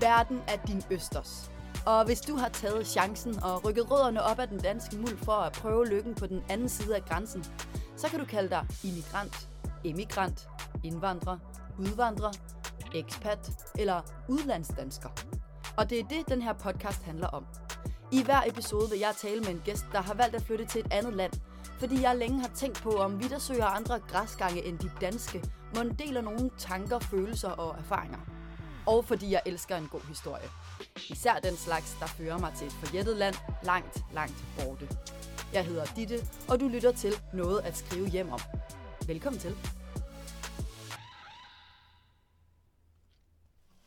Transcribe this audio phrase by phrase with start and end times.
[0.00, 1.50] Verden er din østers.
[1.86, 5.32] Og hvis du har taget chancen og rykket rødderne op af den danske muld for
[5.32, 7.44] at prøve lykken på den anden side af grænsen,
[7.96, 9.48] så kan du kalde dig immigrant,
[9.84, 10.48] emigrant,
[10.84, 11.38] indvandrer,
[11.78, 12.32] udvandrer,
[12.94, 15.08] ekspat eller udlandsdansker.
[15.76, 17.46] Og det er det, den her podcast handler om.
[18.12, 20.80] I hver episode vil jeg tale med en gæst, der har valgt at flytte til
[20.80, 21.32] et andet land,
[21.78, 25.44] fordi jeg længe har tænkt på, om vi der søger andre græsgange end de danske,
[25.76, 28.18] må deler nogle tanker, følelser og erfaringer.
[28.86, 30.48] Og fordi jeg elsker en god historie.
[31.10, 34.88] Især den slags, der fører mig til et forjættet land langt, langt borte.
[35.52, 36.18] Jeg hedder Ditte,
[36.48, 38.40] og du lytter til Noget at skrive hjem om.
[39.06, 39.54] Velkommen til.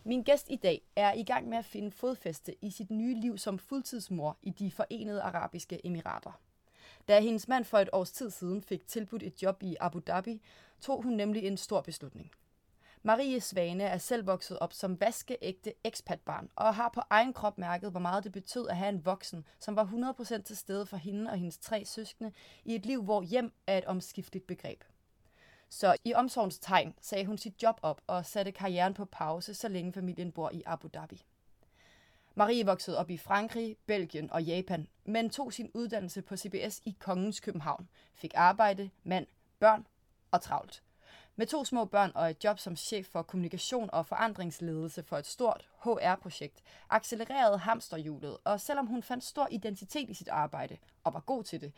[0.04, 3.38] Min gæst i dag er i gang med at finde fodfæste i sit nye liv
[3.38, 6.40] som fuldtidsmor i de forenede arabiske emirater.
[7.08, 10.42] Da hendes mand for et års tid siden fik tilbudt et job i Abu Dhabi,
[10.82, 12.32] tog hun nemlig en stor beslutning.
[13.08, 17.92] Marie Svane er selv vokset op som vaskeægte ekspatbarn og har på egen krop mærket,
[17.92, 19.86] hvor meget det betød at have en voksen, som var
[20.40, 22.32] 100% til stede for hende og hendes tre søskende
[22.64, 24.84] i et liv, hvor hjem er et omskifteligt begreb.
[25.70, 29.68] Så i omsorgens tegn sagde hun sit job op og satte karrieren på pause, så
[29.68, 31.24] længe familien bor i Abu Dhabi.
[32.36, 36.96] Marie voksede op i Frankrig, Belgien og Japan, men tog sin uddannelse på CBS i
[37.00, 39.28] Kongens København, fik arbejde, mand,
[39.60, 39.88] børn
[40.32, 40.85] og travlt.
[41.38, 45.26] Med to små børn og et job som chef for kommunikation og forandringsledelse for et
[45.26, 51.20] stort HR-projekt, accelererede hamsterhjulet, og selvom hun fandt stor identitet i sit arbejde og var
[51.20, 51.74] god til det,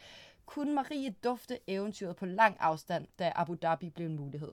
[0.45, 4.52] kunne Marie dufte eventyret på lang afstand, da Abu Dhabi blev en mulighed.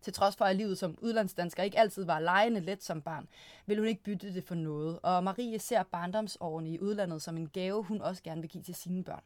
[0.00, 3.28] Til trods for, at livet som udlandsdansker ikke altid var lejende let som barn,
[3.66, 7.48] ville hun ikke bytte det for noget, og Marie ser barndomsårene i udlandet som en
[7.48, 9.22] gave, hun også gerne vil give til sine børn.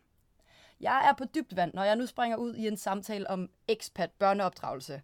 [0.81, 4.11] Jeg er på dybt vand, når jeg nu springer ud i en samtale om expat
[4.11, 5.03] børneopdragelse,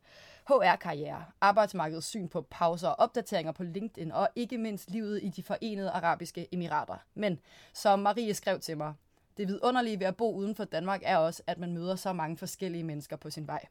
[0.49, 5.91] HR-karriere, arbejdsmarkedets syn på pauser, opdateringer på LinkedIn og ikke mindst livet i de forenede
[5.91, 6.97] arabiske emirater.
[7.15, 7.41] Men
[7.73, 8.95] som Marie skrev til mig,
[9.37, 12.37] det vidunderlige ved at bo uden for Danmark er også, at man møder så mange
[12.37, 13.67] forskellige mennesker på sin vej.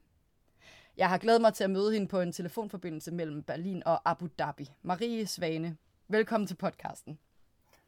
[0.98, 4.28] Jeg har glædet mig til at møde hende på en telefonforbindelse mellem Berlin og Abu
[4.40, 4.72] Dhabi.
[4.82, 5.78] Marie Svane,
[6.08, 7.20] velkommen til podcasten.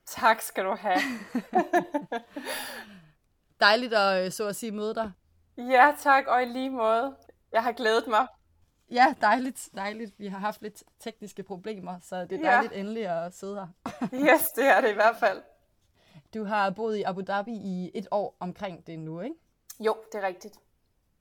[0.05, 0.99] Tak skal du have.
[3.59, 5.11] Dejligt at øh, så at sige møde dig.
[5.57, 7.15] Ja, tak, og i lige måde.
[7.51, 8.27] Jeg har glædet mig.
[8.91, 10.19] Ja, dejligt, dejligt.
[10.19, 12.79] Vi har haft lidt tekniske problemer, så det er dejligt ja.
[12.79, 13.67] endelig at sidde her.
[14.33, 15.41] yes, det er det i hvert fald.
[16.33, 19.35] Du har boet i Abu Dhabi i et år omkring det nu, ikke?
[19.79, 20.55] Jo, det er rigtigt.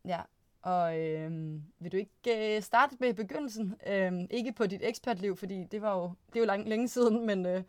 [0.04, 0.20] Ja,
[0.62, 1.30] og øh,
[1.78, 3.74] vil du ikke øh, starte med begyndelsen?
[3.86, 7.26] Øh, ikke på dit ekspertliv, fordi det var jo, det er jo lang, længe siden,
[7.26, 7.62] men øh,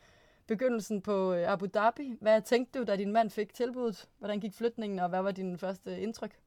[0.47, 2.17] begyndelsen på øh, Abu Dhabi.
[2.21, 4.09] Hvad tænkte du, da din mand fik tilbuddet?
[4.17, 6.39] Hvordan gik flytningen, og hvad var din første øh, indtryk?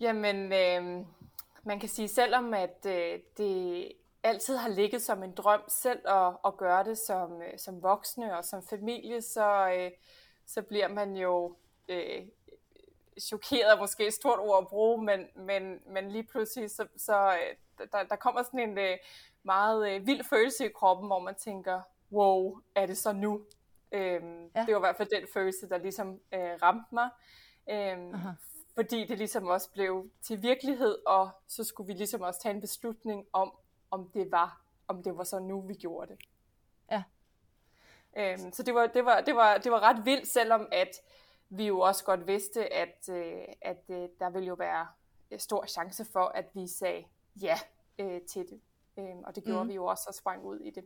[0.00, 1.06] Jamen, øh,
[1.62, 3.92] man kan sige, selvom at øh, det
[4.22, 8.36] altid har ligget som en drøm selv at, at gøre det som, øh, som voksne
[8.36, 9.90] og som familie, så, øh,
[10.46, 11.56] så bliver man jo
[11.88, 12.26] øh,
[13.20, 17.16] chokeret er måske et stort ord at bruge, men, men, men lige pludselig så, så
[17.16, 18.98] øh, der, der kommer sådan en øh,
[19.42, 21.80] meget øh, vild følelse i kroppen, hvor man tænker,
[22.14, 23.44] wow, er det så nu?
[23.92, 24.64] Øhm, ja.
[24.66, 27.10] Det var i hvert fald den følelse, der ligesom øh, ramte mig.
[27.70, 28.14] Øhm,
[28.74, 32.60] fordi det ligesom også blev til virkelighed, og så skulle vi ligesom også tage en
[32.60, 33.52] beslutning om,
[33.90, 36.18] om det var, om det var så nu, vi gjorde det.
[36.90, 37.02] Ja.
[38.16, 40.90] Øhm, så det var, det, var, det, var, det var ret vildt, selvom at
[41.48, 44.86] vi jo også godt vidste, at, øh, at øh, der ville jo være
[45.38, 47.04] stor chance for, at vi sagde
[47.42, 47.58] ja
[47.98, 48.60] øh, til det.
[48.98, 49.68] Øhm, og det gjorde mm.
[49.68, 50.84] vi jo også og sprang ud i det.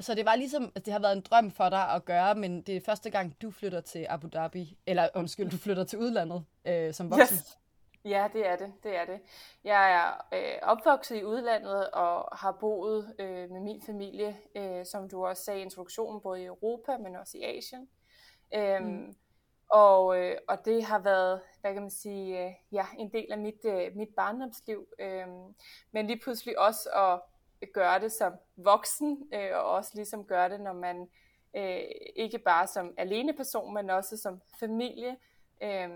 [0.00, 2.62] Så det var ligesom, at det har været en drøm for dig at gøre, men
[2.62, 6.44] det er første gang, du flytter til Abu Dhabi, eller undskyld, du flytter til udlandet
[6.64, 7.36] øh, som voksen.
[7.36, 7.58] Yes.
[8.04, 8.72] Ja, det er det.
[8.82, 9.20] det er det.
[9.64, 15.08] Jeg er øh, opvokset i udlandet og har boet øh, med min familie, øh, som
[15.08, 17.88] du også sagde i introduktionen, både i Europa, men også i Asien.
[18.54, 19.14] Øhm, mm.
[19.68, 23.38] og, øh, og det har været, hvad kan man sige, øh, ja, en del af
[23.38, 24.88] mit, øh, mit barndomsliv.
[24.98, 25.26] Øh,
[25.92, 27.20] men lige pludselig også at
[27.72, 31.08] gøre det som voksen, øh, og også ligesom gøre det, når man
[31.56, 31.80] øh,
[32.16, 35.16] ikke bare som alene person, men også som familie.
[35.62, 35.88] Øh,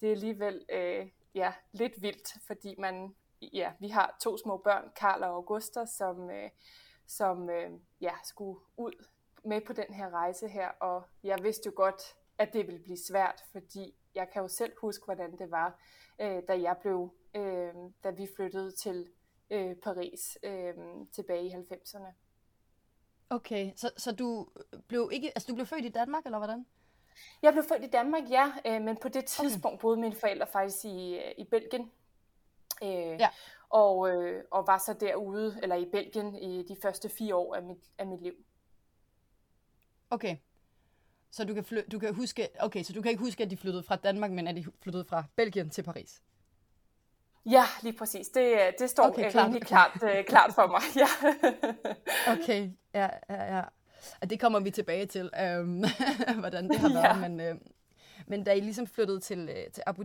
[0.00, 4.92] det er alligevel øh, ja, lidt vildt, fordi man, ja, vi har to små børn,
[4.96, 6.50] Karl og Augusta, som, øh,
[7.06, 7.70] som øh,
[8.00, 9.06] ja, skulle ud
[9.44, 12.02] med på den her rejse her, og jeg vidste jo godt,
[12.38, 15.78] at det ville blive svært, fordi jeg kan jo selv huske, hvordan det var,
[16.20, 17.74] øh, da jeg blev, øh,
[18.04, 19.08] da vi flyttede til
[19.52, 20.74] øh, Paris øh,
[21.12, 22.12] tilbage i 90'erne.
[23.30, 24.48] Okay, så, så du
[24.86, 26.66] blev ikke, altså du blev født i Danmark, eller hvordan?
[27.42, 29.80] Jeg blev født i Danmark, ja, øh, men på det tidspunkt okay.
[29.80, 31.90] boede mine forældre faktisk i, øh, i Belgien.
[32.82, 33.28] Øh, ja.
[33.68, 37.62] og, øh, og var så derude, eller i Belgien, i de første fire år af
[37.62, 38.34] mit, af mit liv.
[40.10, 40.36] Okay.
[41.30, 43.56] Så du kan, fly- du kan huske, okay, så du kan ikke huske, at de
[43.56, 46.22] flyttede fra Danmark, men at de flyttede fra Belgien til Paris?
[47.46, 48.28] Ja, lige præcis.
[48.28, 49.44] Det, det står okay, klart.
[49.44, 50.82] rimelig klart, uh, klart for mig.
[50.96, 51.08] Ja.
[52.34, 53.62] okay, ja, ja, ja.
[54.20, 55.84] Og det kommer vi tilbage til, øhm,
[56.40, 57.22] hvordan det har været.
[57.22, 57.28] Ja.
[57.28, 57.54] Men, øh,
[58.26, 60.02] men da I ligesom flyttede til, øh, til Abu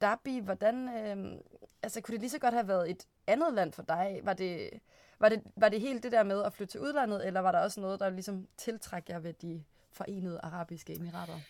[0.00, 1.38] Dhabi, hvordan, øh,
[1.82, 4.20] altså kunne det lige så godt have været et andet land for dig?
[4.22, 4.70] Var det,
[5.18, 7.58] var det, var det helt det der med at flytte til udlandet, eller var der
[7.58, 11.40] også noget, der ligesom tiltræk jer ved de forenede arabiske emirater?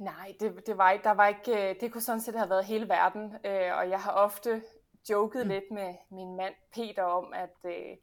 [0.00, 2.64] Nej, det, det var ikke, der var ikke, øh, det kunne sådan set have været
[2.64, 4.62] hele verden, øh, og jeg har ofte
[5.10, 5.48] joket mm.
[5.48, 7.96] lidt med min mand Peter om, at, øh,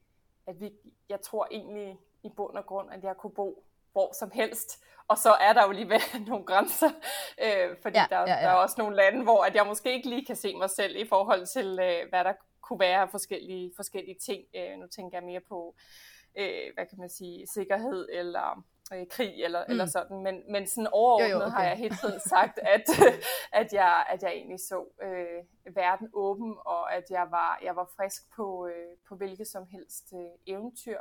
[0.48, 0.72] at vi,
[1.10, 5.18] jeg tror egentlig i bund og grund, at jeg kunne bo hvor som helst, og
[5.18, 6.90] så er der jo lige nogle grænser,
[7.44, 8.42] øh, fordi ja, der, ja, ja.
[8.42, 10.96] der er også nogle lande, hvor at jeg måske ikke lige kan se mig selv
[10.96, 14.44] i forhold til, øh, hvad der kunne være af forskellige, forskellige ting.
[14.56, 15.76] Øh, nu tænker jeg mere på,
[16.38, 19.72] øh, hvad kan man sige, sikkerhed eller øh, krig eller, mm.
[19.72, 21.56] eller sådan, men, men sådan overordnet jo, jo, okay.
[21.56, 22.84] har jeg hele tiden sagt, at,
[23.54, 27.89] at, jeg, at jeg egentlig så øh, verden åben, og at jeg var, jeg var
[27.98, 31.00] frisk på, øh, på hvilket som helst øh, eventyr.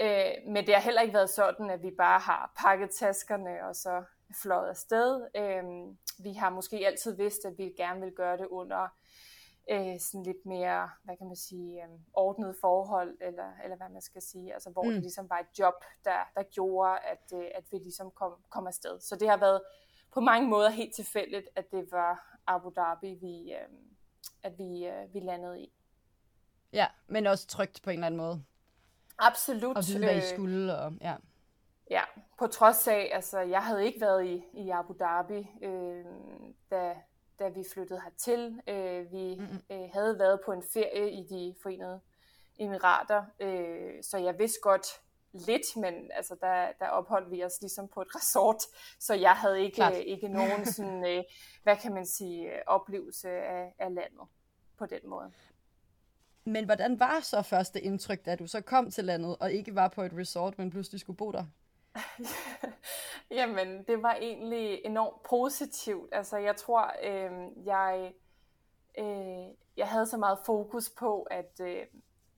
[0.00, 3.76] Øh, men det har heller ikke været sådan, at vi bare har pakket taskerne og
[3.76, 4.04] så
[4.42, 5.26] fløjet afsted.
[5.36, 5.62] Øh,
[6.24, 8.88] vi har måske altid vidst, at vi gerne vil gøre det under
[9.70, 14.02] øh, sådan lidt mere, hvad kan man sige, øh, ordnet forhold, eller, eller hvad man
[14.02, 14.90] skal sige, altså hvor mm.
[14.90, 15.74] det ligesom var et job,
[16.04, 19.00] der, der gjorde, at, øh, at vi ligesom kom, kom afsted.
[19.00, 19.62] Så det har været
[20.12, 23.68] på mange måder helt tilfældigt, at det var Abu Dhabi, vi, øh,
[24.42, 25.72] at vi, øh, vi landede i.
[26.72, 28.44] Ja, men også trygt på en eller anden måde.
[29.18, 29.76] Absolut.
[29.76, 31.16] Og vide, hvad I øh, skulle, og ja.
[31.90, 32.02] Ja,
[32.38, 36.04] på trods af, altså jeg havde ikke været i, i Abu Dhabi, øh,
[36.70, 36.96] da,
[37.38, 38.60] da vi flyttede hertil.
[38.68, 39.60] Øh, vi mm-hmm.
[39.70, 42.00] øh, havde været på en ferie i de forenede
[42.58, 44.86] emirater, øh, så jeg vidste godt
[45.32, 48.62] lidt, men altså, der, der opholdt vi os ligesom på et resort,
[48.98, 51.24] så jeg havde ikke, øh, ikke nogen sådan, øh,
[51.62, 54.28] hvad kan man sige, oplevelse af, af landet
[54.78, 55.32] på den måde.
[56.44, 59.88] Men hvordan var så første indtryk, da du så kom til landet, og ikke var
[59.88, 61.44] på et resort, men pludselig skulle bo der?
[63.30, 66.08] Jamen, det var egentlig enormt positivt.
[66.12, 68.12] Altså, jeg tror, øh, jeg,
[68.98, 69.46] øh,
[69.76, 71.86] jeg havde så meget fokus på, at øh,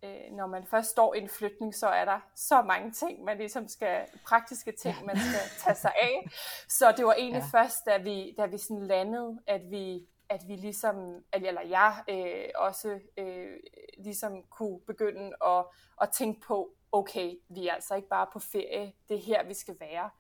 [0.05, 3.39] øh, når man først står i en flytning, så er der så mange ting, man
[3.39, 6.29] ligesom skal, praktiske ting, man skal tage sig af.
[6.69, 7.59] Så det var egentlig ja.
[7.59, 12.49] først, da vi, da vi sådan landede, at vi at vi ligesom, eller jeg øh,
[12.55, 13.57] også øh,
[13.99, 15.65] ligesom kunne begynde at,
[16.03, 19.55] at tænke på, okay, vi er altså ikke bare på ferie, det er her, vi
[19.55, 20.11] skal være.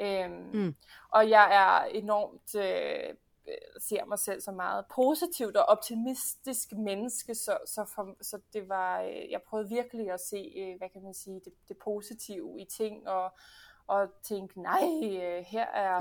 [0.00, 0.74] Øhm, mm.
[1.08, 3.14] Og jeg er enormt, øh,
[3.80, 9.02] ser mig selv som meget positivt og optimistisk menneske, så, så, for, så det var,
[9.02, 12.64] øh, jeg prøvede virkelig at se, øh, hvad kan man sige, det, det positive i
[12.64, 13.32] ting, og,
[13.88, 16.00] og tænke, nej, øh, her er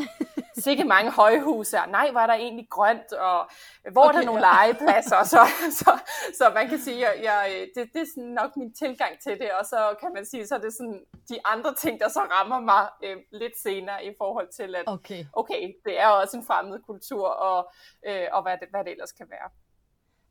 [0.58, 3.50] sikkert mange højhuse, og nej, var der egentlig grønt, og
[3.92, 4.66] hvor okay, er der nogle ja.
[4.66, 5.40] legepladser, så,
[5.80, 6.00] så,
[6.38, 9.52] så man kan sige, jeg, jeg, det, det er sådan nok min tilgang til det,
[9.60, 12.60] og så kan man sige, så er det sådan de andre ting, der så rammer
[12.60, 15.26] mig øh, lidt senere i forhold til, at okay.
[15.34, 17.72] okay, det er også en fremmed kultur, og,
[18.08, 19.50] øh, og hvad, det, hvad det ellers kan være.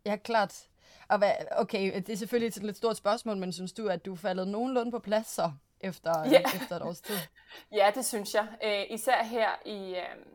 [0.07, 0.69] Ja, klart.
[1.09, 4.17] Og hvad, okay, det er selvfølgelig et lidt stort spørgsmål, men synes du, at du
[4.17, 5.53] faldet nogenlunde på plads så?
[5.83, 6.43] Efter, ja.
[6.55, 7.17] efter et års tid.
[7.79, 8.49] ja, det synes jeg.
[8.63, 10.27] Æ, øh, især her i, øh,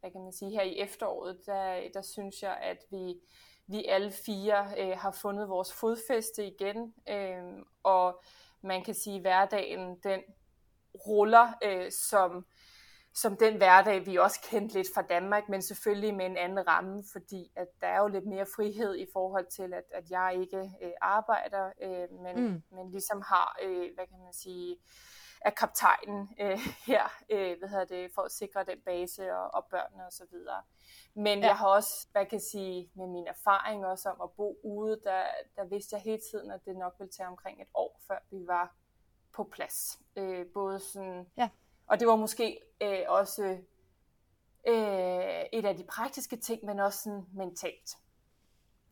[0.00, 3.14] hvad kan man sige, her i efteråret, der, der synes jeg, at vi,
[3.66, 7.42] vi alle fire øh, har fundet vores fodfæste igen, øh,
[7.82, 8.22] og
[8.60, 10.20] man kan sige, at hverdagen den
[11.06, 12.46] ruller øh, som
[13.14, 17.04] som den hverdag, vi også kendte lidt fra Danmark, men selvfølgelig med en anden ramme,
[17.12, 20.70] fordi at der er jo lidt mere frihed i forhold til, at, at jeg ikke
[20.82, 22.62] øh, arbejder, øh, men, mm.
[22.70, 24.76] men ligesom har, øh, hvad kan man sige,
[25.40, 29.66] af kaptajnen øh, her, øh, hvad hedder det, for at sikre den base og, og
[29.70, 30.62] børnene og så videre.
[31.14, 31.46] Men ja.
[31.46, 35.00] jeg har også, hvad kan jeg sige, med min erfaring også om at bo ude,
[35.04, 35.22] der,
[35.56, 38.46] der vidste jeg hele tiden, at det nok ville tage omkring et år, før vi
[38.46, 38.76] var
[39.32, 39.98] på plads.
[40.16, 41.48] Øh, både sådan ja
[41.86, 43.42] og det var måske øh, også
[44.68, 47.96] øh, et af de praktiske ting, men også sådan mentalt.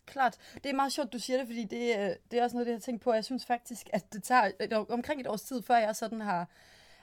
[0.07, 0.39] Klart.
[0.55, 2.75] Det er meget sjovt, du siger det, fordi det, øh, det er også noget, jeg
[2.75, 3.13] har tænkt på.
[3.13, 6.49] Jeg synes faktisk, at det tager omkring et års tid, før jeg sådan har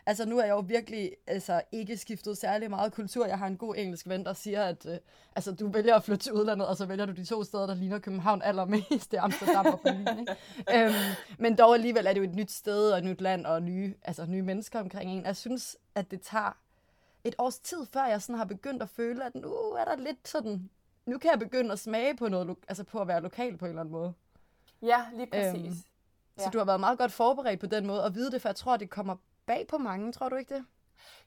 [0.06, 3.25] altså nu er jeg jo virkelig altså, ikke skiftet særlig meget kultur.
[3.25, 4.98] Jeg har en god engelsk ven, der siger, at øh,
[5.36, 7.75] altså, du vælger at flytte til udlandet, og så vælger du de to steder, der
[7.75, 9.12] ligner København allermest.
[9.12, 10.20] Det er Amsterdam og Berlin.
[10.20, 10.36] Ikke?
[10.75, 10.94] øhm,
[11.38, 13.94] men dog alligevel er det jo et nyt sted og et nyt land og nye,
[14.03, 15.25] altså, nye mennesker omkring en.
[15.25, 16.58] Jeg synes, at det tager
[17.24, 20.27] et års tid, før jeg sådan har begyndt at føle, at nu er der lidt
[20.27, 20.70] sådan,
[21.06, 23.70] nu kan jeg begynde at smage på noget, altså på at være lokal på en
[23.70, 24.13] eller anden måde.
[24.82, 25.65] Ja, lige præcis.
[25.65, 25.84] Øhm,
[26.38, 26.44] ja.
[26.44, 28.56] Så du har været meget godt forberedt på den måde, og vide det, for jeg
[28.56, 29.15] tror, det kommer
[29.50, 30.65] bag på mange, tror du ikke det?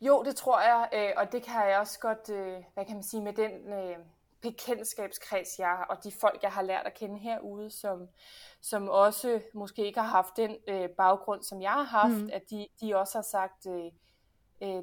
[0.00, 3.02] Jo, det tror jeg, øh, og det kan jeg også godt, øh, hvad kan man
[3.02, 3.96] sige, med den øh,
[4.40, 8.08] bekendtskabskreds, jeg og de folk, jeg har lært at kende herude, som,
[8.60, 10.56] som også måske ikke har haft den
[10.96, 12.30] baggrund, som jeg har haft, mm.
[12.32, 13.66] at de, de også har sagt,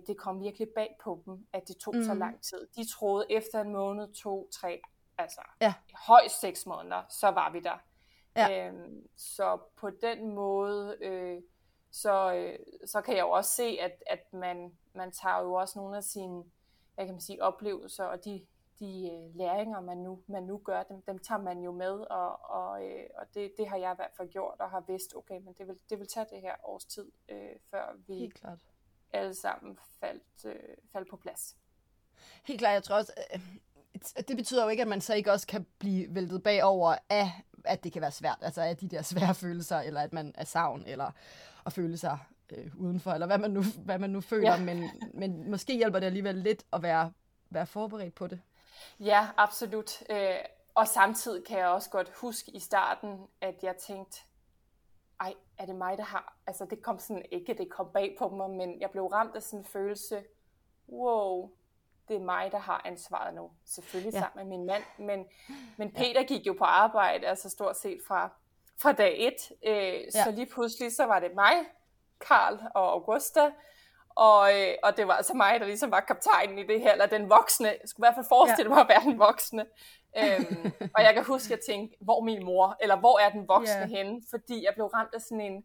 [0.08, 2.04] det kom virkelig bag på dem, at det tog mm.
[2.04, 2.68] så lang tid.
[2.76, 4.82] De troede efter en måned, to, tre,
[5.18, 5.74] altså ja.
[6.08, 7.78] højst seks måneder, så var vi der.
[8.36, 8.68] Ja.
[8.68, 11.42] Øhm, så på den måde, øh,
[11.92, 15.80] så, øh, så kan jeg jo også se, at, at man, man tager jo også
[15.80, 16.44] nogle af sine
[17.00, 18.46] hvad kan man sige, oplevelser og de,
[18.80, 22.50] de øh, læringer, man nu, man nu gør, dem, dem tager man jo med, og,
[22.50, 25.40] og, øh, og det, det har jeg i hvert fald gjort, og har vidst, okay,
[25.42, 28.60] men det vil, det vil tage det her års tid, øh, før vi Helt klart.
[29.14, 31.58] alle sammen faldt, øh, faldt på plads.
[32.44, 33.42] Helt klart, jeg tror også, øh,
[34.28, 37.32] det betyder jo ikke, at man så ikke også kan blive væltet bagover af,
[37.66, 40.46] at det kan være svært, altså af de der svære følelser, eller at man er
[40.46, 41.12] savn, eller
[41.70, 42.20] at føle sig
[42.52, 44.64] øh, udenfor, eller hvad man nu, hvad man nu føler, ja.
[44.70, 44.84] men,
[45.14, 47.12] men måske hjælper det alligevel lidt at være,
[47.50, 48.42] være forberedt på det.
[49.00, 50.04] Ja, absolut.
[50.10, 50.36] Øh,
[50.76, 54.22] og samtidig kan jeg også godt huske i starten, at jeg tænkte,
[55.20, 56.38] ej, er det mig, der har...
[56.48, 59.44] Altså, det kom sådan, ikke det kom bag på mig, men jeg blev ramt af
[59.44, 60.24] sådan en følelse,
[60.90, 61.52] wow,
[62.08, 63.52] det er mig, der har ansvaret nu.
[63.66, 64.20] Selvfølgelig ja.
[64.20, 65.26] sammen med min mand, men,
[65.78, 66.28] men Peter ja.
[66.28, 68.34] gik jo på arbejde, altså stort set fra,
[68.82, 69.52] fra dag et.
[69.66, 70.24] Øh, ja.
[70.24, 71.54] Så lige pludselig, så var det mig,
[72.22, 73.52] Karl og Augusta,
[74.20, 77.06] og, øh, og det var altså mig, der ligesom var kaptajnen i det her, eller
[77.06, 77.68] den voksne.
[77.68, 78.76] Jeg skulle i hvert fald forestille ja.
[78.76, 79.66] mig at være den voksne.
[80.18, 83.48] øhm, og jeg kan huske, at jeg tænkte, hvor min mor, eller hvor er den
[83.48, 83.90] voksne yeah.
[83.90, 84.22] henne?
[84.30, 85.64] Fordi jeg blev ramt af sådan en,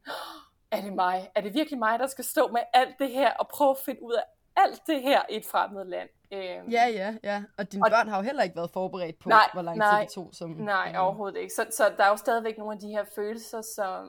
[0.71, 1.31] er det mig?
[1.35, 4.03] Er det virkelig mig, der skal stå med alt det her, og prøve at finde
[4.03, 4.25] ud af
[4.57, 6.09] alt det her i et fremmed land?
[6.35, 7.43] Øhm, ja, ja, ja.
[7.59, 10.01] Og dine og, børn har jo heller ikke været forberedt på, nej, hvor lang nej,
[10.01, 10.31] tid det tog.
[10.33, 11.55] Som, nej, øh, overhovedet ikke.
[11.55, 14.09] Så, så der er jo stadigvæk nogle af de her følelser, som,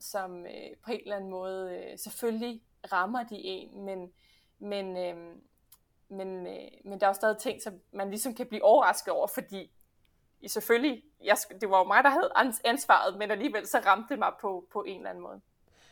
[0.00, 4.10] som øh, på en eller anden måde øh, selvfølgelig rammer de en, men,
[4.58, 5.36] men, øh,
[6.08, 9.26] men, øh, men der er jo stadig ting, som man ligesom kan blive overrasket over,
[9.26, 9.70] fordi
[10.46, 12.30] selvfølgelig, jeg, det var jo mig, der havde
[12.64, 15.40] ansvaret, men alligevel så ramte det mig på, på en eller anden måde.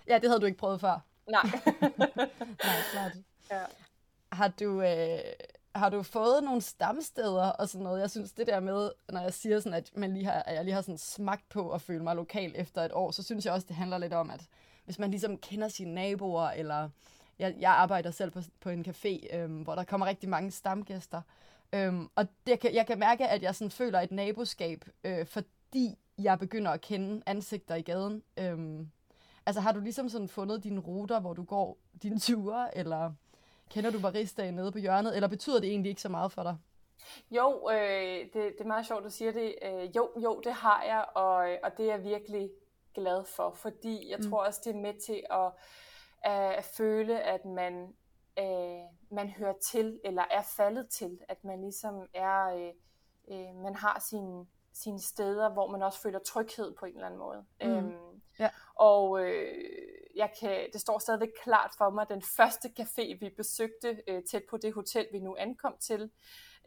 [0.09, 1.00] Ja, det havde du ikke prøvet før.
[1.30, 1.42] Nej.
[2.64, 3.12] Nej, klart.
[3.50, 3.62] Ja.
[4.33, 5.18] Har du, øh,
[5.78, 8.00] har du fået nogle stamsteder og sådan noget?
[8.00, 10.64] Jeg synes det der med, når jeg siger sådan, at, man lige har, at jeg
[10.64, 13.52] lige har sådan smagt på at føle mig lokal efter et år, så synes jeg
[13.54, 14.49] også, det handler lidt om, at
[14.85, 16.88] hvis man ligesom kender sine naboer, eller
[17.38, 21.23] jeg, jeg arbejder selv på, på en café, øhm, hvor der kommer rigtig mange stamgæster,
[21.73, 25.99] øhm, og det, kan, jeg kan mærke, at jeg sådan føler et naboskab, øh, fordi
[26.18, 28.23] jeg begynder at kende ansigter i gaden.
[28.37, 28.90] Øhm,
[29.47, 33.12] altså har du ligesom sådan fundet dine ruter, hvor du går dine ture, eller
[33.70, 36.56] Kender du baristaen nede på hjørnet, eller betyder det egentlig ikke så meget for dig?
[37.30, 39.54] Jo, øh, det, det er meget sjovt, at du siger det.
[39.62, 42.50] Øh, jo, jo, det har jeg, og, og det er jeg virkelig
[42.94, 44.30] glad for, fordi jeg mm.
[44.30, 45.52] tror også, det er med til at,
[46.58, 47.94] at føle, at man,
[48.38, 52.73] øh, man hører til, eller er faldet til, at man ligesom er, øh,
[53.30, 57.20] øh, man har sine, sine steder, hvor man også føler tryghed på en eller anden
[57.20, 57.44] måde.
[57.62, 57.68] Mm.
[57.68, 58.50] Øhm, ja.
[58.75, 59.54] Og øh,
[60.16, 64.42] jeg kan, det står stadigvæk klart for mig, den første café, vi besøgte øh, tæt
[64.50, 66.11] på det hotel, vi nu ankom til,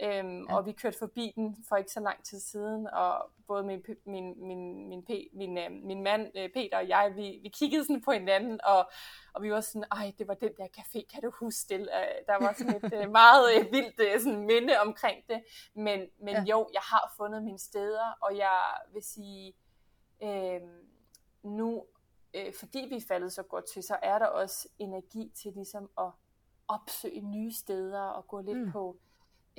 [0.03, 0.55] øhm, ja.
[0.55, 4.47] og vi kørte forbi den for ikke så lang tid siden, og både min, min,
[4.47, 8.01] min, min, min, min, øh, min mand øh, Peter og jeg, vi, vi kiggede sådan
[8.01, 8.89] på hinanden, og,
[9.33, 11.81] og vi var sådan, ej, det var den der café, kan du huske det?
[11.81, 15.99] Øh, der var sådan et øh, meget øh, vildt øh, sådan minde omkring det, men,
[16.23, 16.43] men ja.
[16.43, 18.59] jo, jeg har fundet mine steder, og jeg
[18.93, 19.53] vil sige,
[20.23, 20.61] øh,
[21.43, 21.83] nu
[22.33, 25.89] øh, fordi vi er faldet så godt til, så er der også energi til ligesom
[25.97, 26.11] at
[26.67, 28.71] opsøge nye steder og gå lidt mm.
[28.71, 28.97] på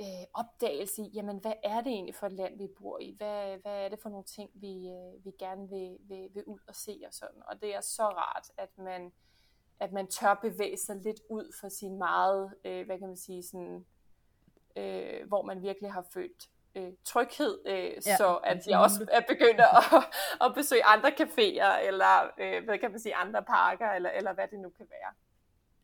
[0.01, 3.15] øh, opdagelse i, jamen hvad er det egentlig for et land, vi bor i?
[3.17, 6.59] Hvad, hvad er det for nogle ting, vi, øh, vi gerne vil, vil, vil ud
[6.67, 7.41] og se og sådan.
[7.47, 9.11] Og det er så rart, at man,
[9.79, 13.43] at man tør bevæge sig lidt ud fra sin meget, øh, hvad kan man sige,
[13.43, 13.85] sådan,
[14.75, 19.21] øh, hvor man virkelig har følt øh, tryghed, øh, ja, så at jeg også er
[19.27, 20.03] begyndt at,
[20.45, 24.47] at besøge andre caféer, eller øh, hvad kan man sige, andre parker, eller, eller hvad
[24.51, 25.13] det nu kan være.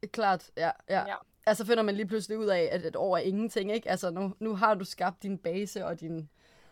[0.09, 0.99] Klart, ja, ja.
[1.07, 1.15] ja.
[1.45, 3.89] Altså finder man lige pludselig ud af, at et år er ingenting, ikke?
[3.89, 6.29] Altså nu, nu har du skabt din base og din,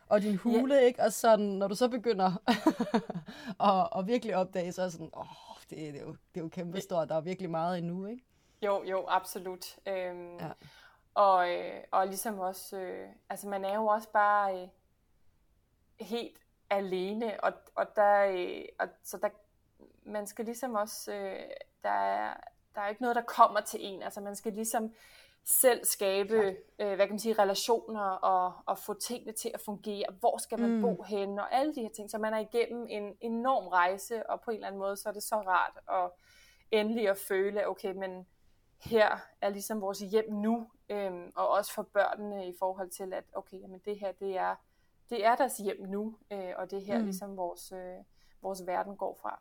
[0.07, 0.84] og din hule, yeah.
[0.84, 1.01] ikke?
[1.01, 2.31] Og sådan, når du så begynder
[3.69, 6.41] at, at virkelig opdage, så er sådan, åh, oh, det, det, er jo, det er
[6.41, 8.24] jo kæmpestort, der er virkelig meget endnu, ikke?
[8.62, 9.65] Jo, jo, absolut.
[9.88, 10.50] Øhm, ja.
[11.15, 14.67] Og, øh, og ligesom også, øh, altså man er jo også bare øh,
[16.00, 16.38] helt
[16.69, 19.29] alene, og, og der, øh, og, så der,
[20.05, 21.39] man skal ligesom også, øh,
[21.84, 22.34] der, er,
[22.75, 24.93] der er ikke noget, der kommer til en, altså man skal ligesom
[25.45, 30.05] selv skabe, øh, hvad kan man sige, relationer og, og få tingene til at fungere.
[30.19, 30.81] Hvor skal man mm.
[30.81, 32.12] bo hen og alle de her ting.
[32.12, 35.13] Så man er igennem en enorm rejse, og på en eller anden måde, så er
[35.13, 36.12] det så rart at
[36.72, 38.27] endelig at føle, okay, men
[38.79, 43.24] her er ligesom vores hjem nu, øhm, og også for børnene i forhold til, at
[43.34, 44.55] okay, jamen det her, det er,
[45.10, 47.05] det er deres hjem nu, øh, og det er her mm.
[47.05, 48.03] ligesom vores, øh,
[48.41, 49.39] vores verden går fra.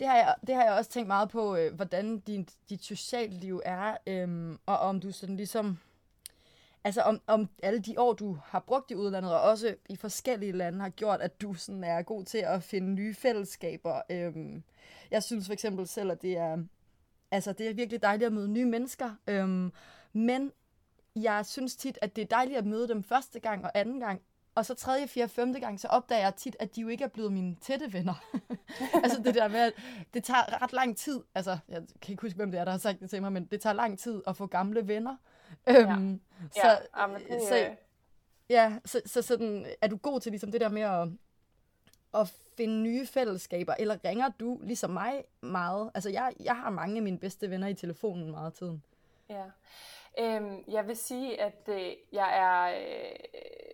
[0.00, 3.34] Det har jeg, det har jeg også tænkt meget på, øh, hvordan din, dit socialt
[3.34, 5.78] liv er, øh, og om du sådan ligesom,
[6.84, 10.52] altså om, om alle de år, du har brugt i udlandet, og også i forskellige
[10.52, 14.02] lande, har gjort, at du sådan er god til at finde nye fællesskaber.
[14.10, 14.62] Øh,
[15.10, 16.64] jeg synes for eksempel selv, at det er,
[17.30, 19.70] altså det er virkelig dejligt at møde nye mennesker, øh,
[20.12, 20.52] men
[21.16, 24.22] jeg synes tit, at det er dejligt at møde dem første gang og anden gang,
[24.54, 27.08] og så tredje, fjerde, femte gang, så opdager jeg tit, at de jo ikke er
[27.08, 28.24] blevet mine tætte venner.
[29.04, 29.72] altså det der med, at
[30.14, 31.20] det tager ret lang tid.
[31.34, 33.44] Altså, jeg kan ikke huske, hvem det er, der har sagt det til mig, men
[33.44, 35.16] det tager lang tid at få gamle venner.
[35.66, 35.92] Ja.
[35.92, 36.20] Øhm,
[36.52, 37.70] så, ja, det, så,
[38.50, 41.08] ja, så, så sådan, er du god til ligesom det der med at,
[42.14, 45.90] at finde nye fællesskaber, eller ringer du ligesom mig meget?
[45.94, 48.84] Altså, jeg, jeg har mange af mine bedste venner i telefonen meget af tiden.
[49.28, 49.44] Ja,
[50.18, 52.80] øhm, jeg vil sige, at øh, jeg er...
[52.80, 53.16] Øh,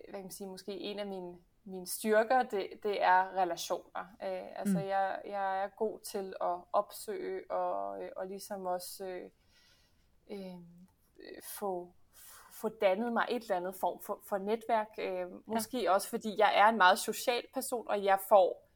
[0.09, 4.01] hvad kan man sige, måske en af mine, mine styrker, det, det er relationer.
[4.23, 4.87] Øh, altså mm.
[4.87, 9.29] jeg, jeg er god til at opsøge og, øh, og ligesom også øh,
[10.29, 10.59] øh,
[11.43, 11.93] få,
[12.55, 14.87] få dannet mig et eller andet form for, for netværk.
[14.97, 15.91] Øh, måske ja.
[15.91, 18.69] også fordi jeg er en meget social person, og jeg får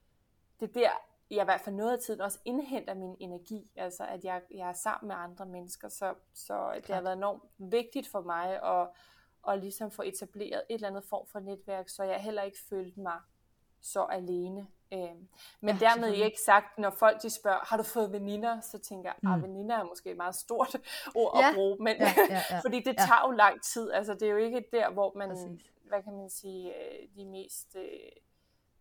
[0.60, 0.90] det der,
[1.30, 4.70] jeg i hvert fald noget af tiden også indhenter min energi, altså at jeg, jeg
[4.70, 8.88] er sammen med andre mennesker, så, så det har været enormt vigtigt for mig at
[9.42, 13.00] og ligesom få etableret et eller andet form for netværk, så jeg heller ikke følte
[13.00, 13.20] mig
[13.82, 14.68] så alene.
[14.94, 15.28] Øhm,
[15.62, 19.10] men ja, dermed ikke sagt, når folk de spørger, har du fået veninder, så tænker
[19.10, 19.44] jeg, ah, mm.
[19.44, 20.76] veninder er måske et meget stort
[21.16, 21.50] ord ja.
[21.50, 22.60] at bruge, men ja, ja, ja.
[22.66, 25.62] fordi det tager jo lang tid, altså det er jo ikke der, hvor man, Præcis.
[25.88, 28.12] hvad kan man sige, øh, de mest øh,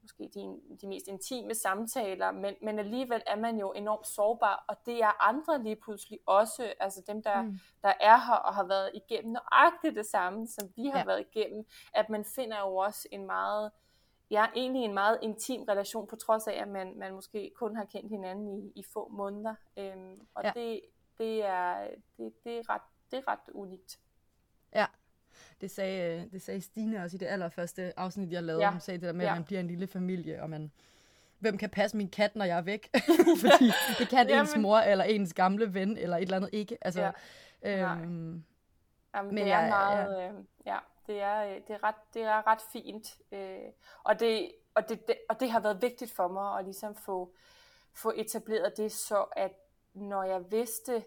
[0.02, 4.76] måske de, de mest intime samtaler, men, men alligevel er man jo enormt sårbar, og
[4.86, 7.58] det er andre lige pludselig også, altså dem, der, mm.
[7.82, 11.04] der er her og har været igennem nøjagtigt det samme, som vi har ja.
[11.04, 13.70] været igennem, at man finder jo også en meget,
[14.30, 17.84] ja, egentlig en meget intim relation, på trods af, at man, man måske kun har
[17.84, 20.52] kendt hinanden i, i få måneder, øhm, og ja.
[20.54, 20.80] det,
[21.18, 23.98] det, er, det, det, er ret, det er ret unikt.
[24.74, 24.86] Ja,
[25.60, 28.64] det sagde, det sagde Stine også i det allerførste afsnit, jeg lavede.
[28.64, 28.70] Ja.
[28.70, 29.30] Hun sagde det der med, ja.
[29.30, 30.72] at man bliver en lille familie, og man,
[31.38, 32.90] hvem kan passe min kat, når jeg er væk?
[33.44, 34.40] Fordi det kan Jamen.
[34.40, 36.78] ens mor, eller ens gamle ven, eller et eller andet ikke.
[36.80, 37.12] Altså,
[37.62, 37.94] ja.
[37.94, 38.44] øhm,
[39.14, 40.28] Jamen, men det er jeg, meget, ja.
[40.28, 40.34] Øh,
[40.66, 43.18] ja, det er, øh, det er, ret, det er ret fint.
[43.32, 43.72] Øh,
[44.04, 47.34] og, det, og, det, det, og det har været vigtigt for mig at ligesom få,
[47.92, 49.52] få etableret det, så at
[49.94, 51.04] når jeg vidste,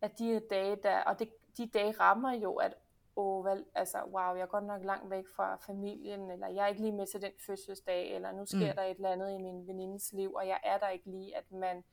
[0.00, 2.74] at de dage der, og det, de dage rammer jo, at
[3.16, 6.66] åh, vel, altså, wow, jeg er godt nok langt væk fra familien, eller jeg er
[6.66, 8.76] ikke lige med til den fødselsdag, eller nu sker mm.
[8.76, 11.52] der et eller andet i min venindes liv, og jeg er der ikke lige, at
[11.52, 11.84] man,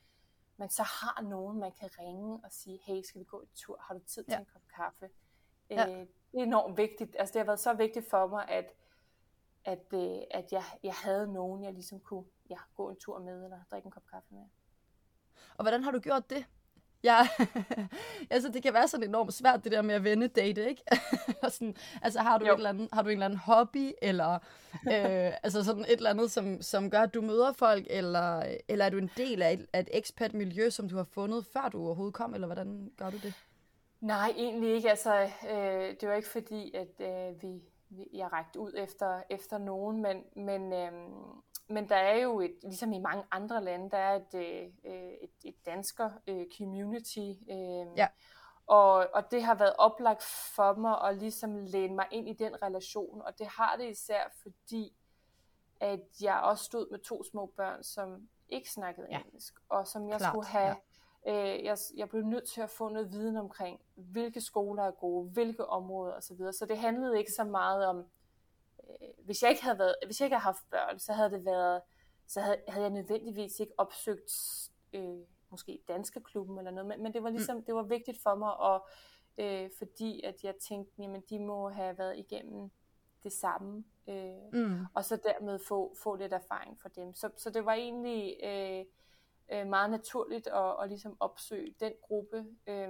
[0.58, 3.78] man så har nogen, man kan ringe og sige, hey, skal vi gå en tur?
[3.80, 4.40] Har du tid til ja.
[4.40, 5.10] en kop kaffe?
[5.70, 5.90] Ja.
[5.90, 7.16] Øh, enormt vigtigt.
[7.20, 8.74] Altså, det har været så vigtigt for mig, at,
[9.66, 13.44] at, øh, at jeg, jeg havde nogen, jeg ligesom kunne ja, gå en tur med,
[13.44, 14.44] eller drikke en kop kaffe med.
[15.58, 16.46] Og hvordan har du gjort det?
[17.04, 17.28] Ja,
[18.30, 20.84] altså det kan være sådan enormt svært, det der med at vende date, ikke?
[21.50, 24.34] sådan, altså har du, et eller andet, har du en eller anden hobby, eller
[24.74, 28.86] øh, altså sådan et eller andet, som, som gør, at du møder folk, eller, eller
[28.86, 31.86] er du en del af et, af et expat-miljø, som du har fundet, før du
[31.86, 33.34] overhovedet kom, eller hvordan gør du det?
[34.02, 34.90] Nej, egentlig ikke.
[34.90, 37.62] Altså, øh, det var ikke fordi, at øh, vi,
[38.14, 40.92] jeg rækte ud efter, efter nogen, men, men øh,
[41.72, 45.12] men der er jo, et, ligesom i mange andre lande, der er et, øh, øh,
[45.22, 47.30] et, et dansker øh, community.
[47.52, 48.08] Øh, ja.
[48.68, 50.24] Og, og det har været oplagt
[50.56, 54.24] for mig at ligesom læne mig ind i den relation, og det har det især
[54.42, 54.94] fordi,
[55.80, 59.20] at jeg også stod med to små børn, som ikke snakkede ja.
[59.20, 60.76] engelsk, og som jeg Klart, skulle have, ja.
[61.28, 65.30] Øh, jeg, jeg blev nødt til at få noget viden omkring, hvilke skoler er gode,
[65.30, 66.38] hvilke områder osv.
[66.38, 68.06] Så, så det handlede ikke så meget om,
[68.84, 71.46] øh, hvis jeg ikke havde været, hvis jeg ikke havde haft børn, så havde det
[71.46, 71.82] været,
[72.28, 74.32] så havde, havde jeg nødvendigvis ikke opsøgt
[74.94, 77.64] øh, måske danske klubben eller noget, men, men det var ligesom, mm.
[77.64, 78.88] det var vigtigt for mig, og
[79.38, 82.72] øh, fordi at jeg tænkte, jamen de må have været igennem
[83.24, 84.86] det samme, øh, mm.
[84.94, 87.14] og så dermed få, få lidt erfaring for dem.
[87.14, 88.86] Så, så det var egentlig øh,
[89.52, 92.90] øh, meget naturligt at, at ligesom opsøge den gruppe, øh,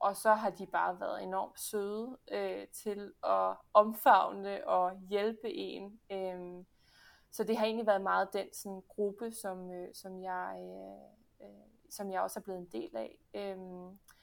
[0.00, 6.00] og så har de bare været enormt søde øh, til at omfavne og hjælpe en.
[6.12, 6.64] Øh,
[7.30, 11.64] så det har egentlig været meget den sådan, gruppe, som, øh, som, jeg, øh, øh,
[11.90, 13.18] som jeg også er blevet en del af.
[13.34, 13.58] Øh,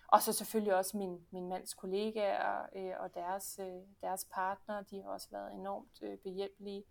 [0.08, 5.02] og så selvfølgelig også min, min mands kollegaer øh, og deres, øh, deres partner, de
[5.02, 6.84] har også været enormt øh, behjælpelige.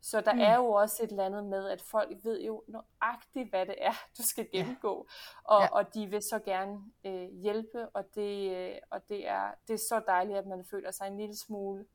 [0.00, 0.40] Så der mm.
[0.40, 3.92] er jo også et eller andet med, at folk ved jo nøjagtigt, hvad det er,
[4.18, 5.06] du skal gennemgå.
[5.08, 5.54] Ja.
[5.54, 5.68] Og, ja.
[5.68, 9.78] og de vil så gerne øh, hjælpe, og, det, øh, og det, er, det er
[9.88, 11.86] så dejligt, at man føler sig en lille smule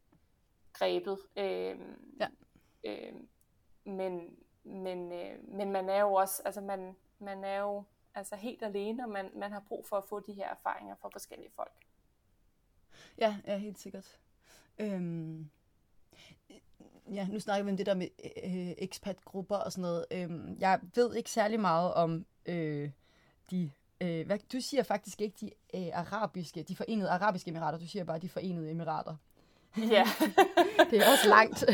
[0.73, 1.17] grebet.
[1.37, 1.79] Øh,
[2.19, 2.27] ja.
[2.83, 3.13] øh,
[3.83, 7.83] men, men, øh, men man er jo også, altså man, man er jo
[8.15, 11.09] altså helt alene, og man, man har brug for at få de her erfaringer fra
[11.09, 11.85] forskellige folk.
[13.17, 14.19] Ja, ja helt sikkert.
[14.79, 15.49] Øhm,
[17.11, 18.07] ja, nu snakker vi om det der med
[18.43, 20.05] øh, ekspat-grupper og sådan noget.
[20.11, 22.89] Øhm, jeg ved ikke særlig meget om øh,
[23.51, 23.71] de...
[24.01, 28.03] Øh, hvad, du siger faktisk ikke de øh, arabiske, de forenede arabiske emirater, du siger
[28.03, 29.15] bare de forenede emirater.
[29.77, 30.03] Ja.
[30.91, 31.63] det er også langt.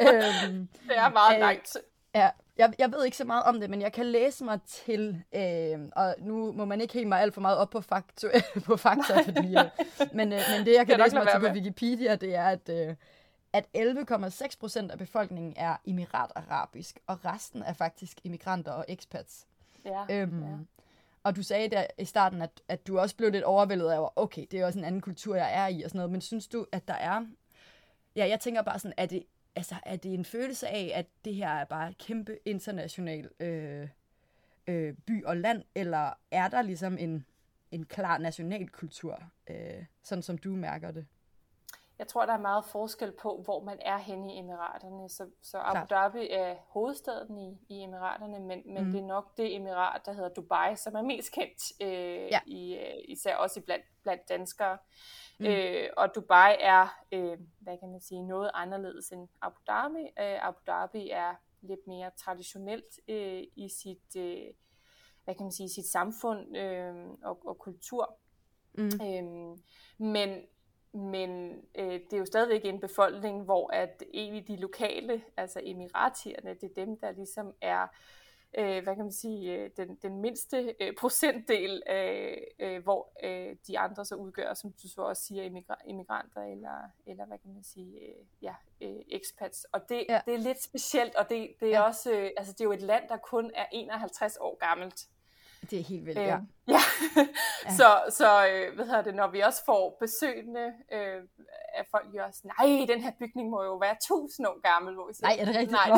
[0.00, 1.76] øhm, det er meget øh, langt.
[2.14, 5.22] Ja, jeg, jeg ved ikke så meget om det, men jeg kan læse mig til,
[5.34, 8.28] øh, og nu må man ikke helt mig alt for meget op på, faktu,
[8.66, 9.64] på fakta, fordi, øh,
[10.12, 12.94] men, øh, men det jeg kan læse mig til på Wikipedia, det er, at, øh,
[13.52, 19.46] at 11,6 procent af befolkningen er emirat-arabisk, og resten er faktisk immigranter og expats.
[19.84, 20.56] Ja, øhm, ja.
[21.22, 24.46] Og du sagde der i starten, at, at du også blev lidt overvældet af, okay,
[24.50, 26.66] det er også en anden kultur, jeg er i og sådan noget, men synes du,
[26.72, 27.26] at der er...
[28.16, 29.22] Ja, jeg tænker bare sådan, er det,
[29.56, 33.88] altså, er det en følelse af, at det her er bare kæmpe international øh,
[34.66, 37.26] øh, by og land, eller er der ligesom en,
[37.70, 41.06] en klar nationalkultur, øh, sådan som du mærker det?
[41.98, 45.08] Jeg tror, der er meget forskel på, hvor man er henne i Emiraterne.
[45.08, 48.92] Så, så Abu Dhabi er hovedstaden i, i Emiraterne, men, men mm.
[48.92, 52.40] det er nok det emirat, der hedder Dubai, som er mest kendt, øh, ja.
[52.46, 54.78] i, øh, især også blandt, blandt danskere.
[55.40, 55.46] Mm.
[55.46, 60.02] Øh, og Dubai er, øh, hvad kan man sige, noget anderledes end Abu Dhabi.
[60.02, 64.54] Øh, Abu Dhabi er lidt mere traditionelt øh, i sit, øh,
[65.24, 68.18] hvad kan man sige, sit samfund øh, og, og kultur.
[68.74, 68.90] Mm.
[69.02, 69.58] Øh,
[69.98, 70.42] men
[70.96, 76.54] men øh, det er jo stadigvæk en befolkning, hvor at egentlig de lokale, altså emiratierne,
[76.54, 77.86] det er dem, der ligesom er,
[78.58, 83.56] øh, hvad kan man sige, øh, den, den mindste øh, procentdel, øh, øh, hvor øh,
[83.66, 85.42] de andre så udgør, som du så også siger,
[85.86, 89.64] immigranter eller, eller hvad kan man sige, øh, ja, øh, expats.
[89.64, 90.20] Og det, ja.
[90.26, 91.82] det er lidt specielt, og det, det er ja.
[91.82, 95.08] også, øh, altså det er jo et land, der kun er 51 år gammelt.
[95.70, 96.38] Det er helt vildt, øh, ja.
[96.68, 96.80] ja.
[97.78, 101.22] så, så øh, hvad hedder det, når vi også får besøgende øh,
[101.74, 104.94] af folk, jo også, nej, den her bygning må jo være tusind år gammel.
[104.94, 105.72] Hvor siger, nej, er det rigtigt?
[105.72, 105.90] Nej,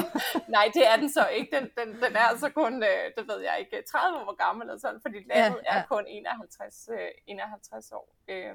[0.49, 1.57] nej, det er den så ikke.
[1.57, 4.81] Den, den, den er altså kun, øh, det ved jeg ikke, 30 år gammel eller
[4.81, 5.81] sådan, fordi landet ja, ja.
[5.81, 8.17] er kun 51, øh, 51 år.
[8.29, 8.55] Øh,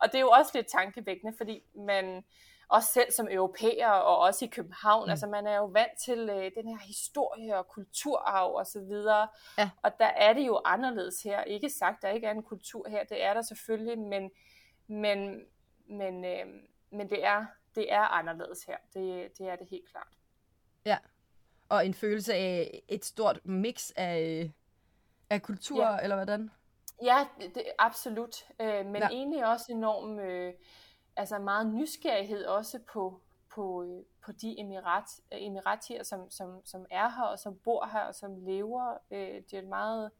[0.00, 2.24] og det er jo også lidt tankevækkende, fordi man
[2.68, 5.06] også selv som europæer og også i København.
[5.06, 5.10] Mm.
[5.10, 9.28] Altså man er jo vant til øh, den her historie og kulturarv og så videre.
[9.58, 9.70] Ja.
[9.82, 11.42] Og der er det jo anderledes her.
[11.42, 13.04] Ikke sagt, der ikke er en kultur her.
[13.04, 14.30] Det er der selvfølgelig, men,
[14.86, 15.44] men,
[15.88, 16.46] men, øh,
[16.90, 18.76] men det, er, det er anderledes her.
[18.94, 20.12] Det, det er det helt klart.
[20.86, 20.98] Ja,
[21.68, 24.50] og en følelse af et stort mix af,
[25.30, 25.98] af kultur, ja.
[26.02, 26.50] eller hvordan?
[27.02, 28.44] Ja, det, absolut.
[28.60, 29.08] Øh, men ja.
[29.08, 30.20] egentlig også enormt...
[30.20, 30.52] Øh,
[31.16, 33.20] altså meget nysgerrighed også på,
[33.54, 38.00] på, øh, på de emirat, emiratier, som, som, som er her, og som bor her,
[38.00, 38.98] og som lever.
[39.10, 40.10] Øh, det er et meget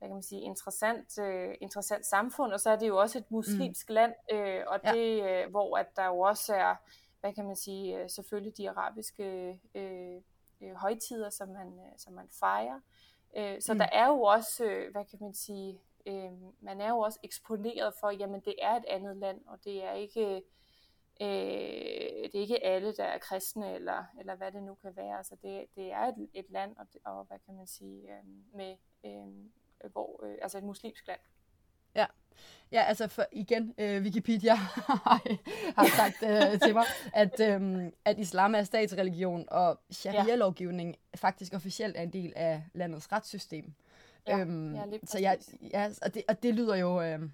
[0.00, 3.30] hvad kan man sige, interessant, øh, interessant samfund, og så er det jo også et
[3.30, 3.94] muslimsk mm.
[3.94, 4.92] land, øh, og ja.
[4.92, 6.74] det, øh, hvor at der jo også er,
[7.20, 10.22] hvad kan man sige, øh, selvfølgelig de arabiske øh,
[10.60, 12.80] øh, højtider, som man, øh, som man fejrer.
[13.36, 13.78] Øh, så mm.
[13.78, 17.94] der er jo også, øh, hvad kan man sige, øh, man er jo også eksponeret
[18.00, 20.42] for, jamen det er et andet land, og det er ikke,
[21.20, 25.16] øh, det er ikke alle, der er kristne, eller, eller hvad det nu kan være.
[25.16, 28.76] Altså det, det er et, et land, og, og hvad kan man sige, øh, med,
[29.04, 31.20] øh, hvor, øh, altså et muslimsk land.
[31.94, 32.06] Ja.
[32.72, 34.54] Ja, altså for, igen, øh, Wikipedia
[35.78, 41.96] har sagt øh, til mig, at, øh, at islam er statsreligion, og sharia-lovgivning faktisk officielt
[41.96, 43.74] er en del af landets retssystem.
[44.26, 45.38] Ja, øhm, ja, så jeg,
[45.72, 47.32] ja, og, det, og det lyder jo øhm,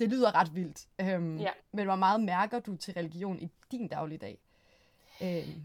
[0.00, 0.88] det lyder ret vildt.
[1.00, 1.50] Øhm, ja.
[1.72, 4.38] Men hvor meget mærker du til religion i din dagligdag?
[5.22, 5.64] Øhm,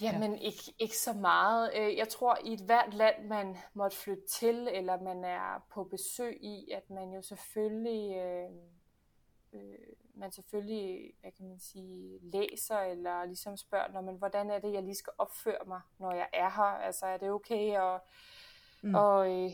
[0.00, 0.40] Jamen, ja.
[0.40, 1.70] ikke, ikke så meget.
[1.76, 5.84] Øh, jeg tror, i et hvert land, man måtte flytte til, eller man er på
[5.84, 8.50] besøg i, at man jo selvfølgelig, øh,
[9.52, 9.78] øh,
[10.14, 14.72] man selvfølgelig, hvad kan man sige, læser, eller ligesom spørger, når, men hvordan er det,
[14.72, 16.78] jeg lige skal opføre mig, når jeg er her?
[16.86, 18.00] Altså, er det okay at
[18.82, 18.94] Mm.
[18.94, 19.50] Og øh,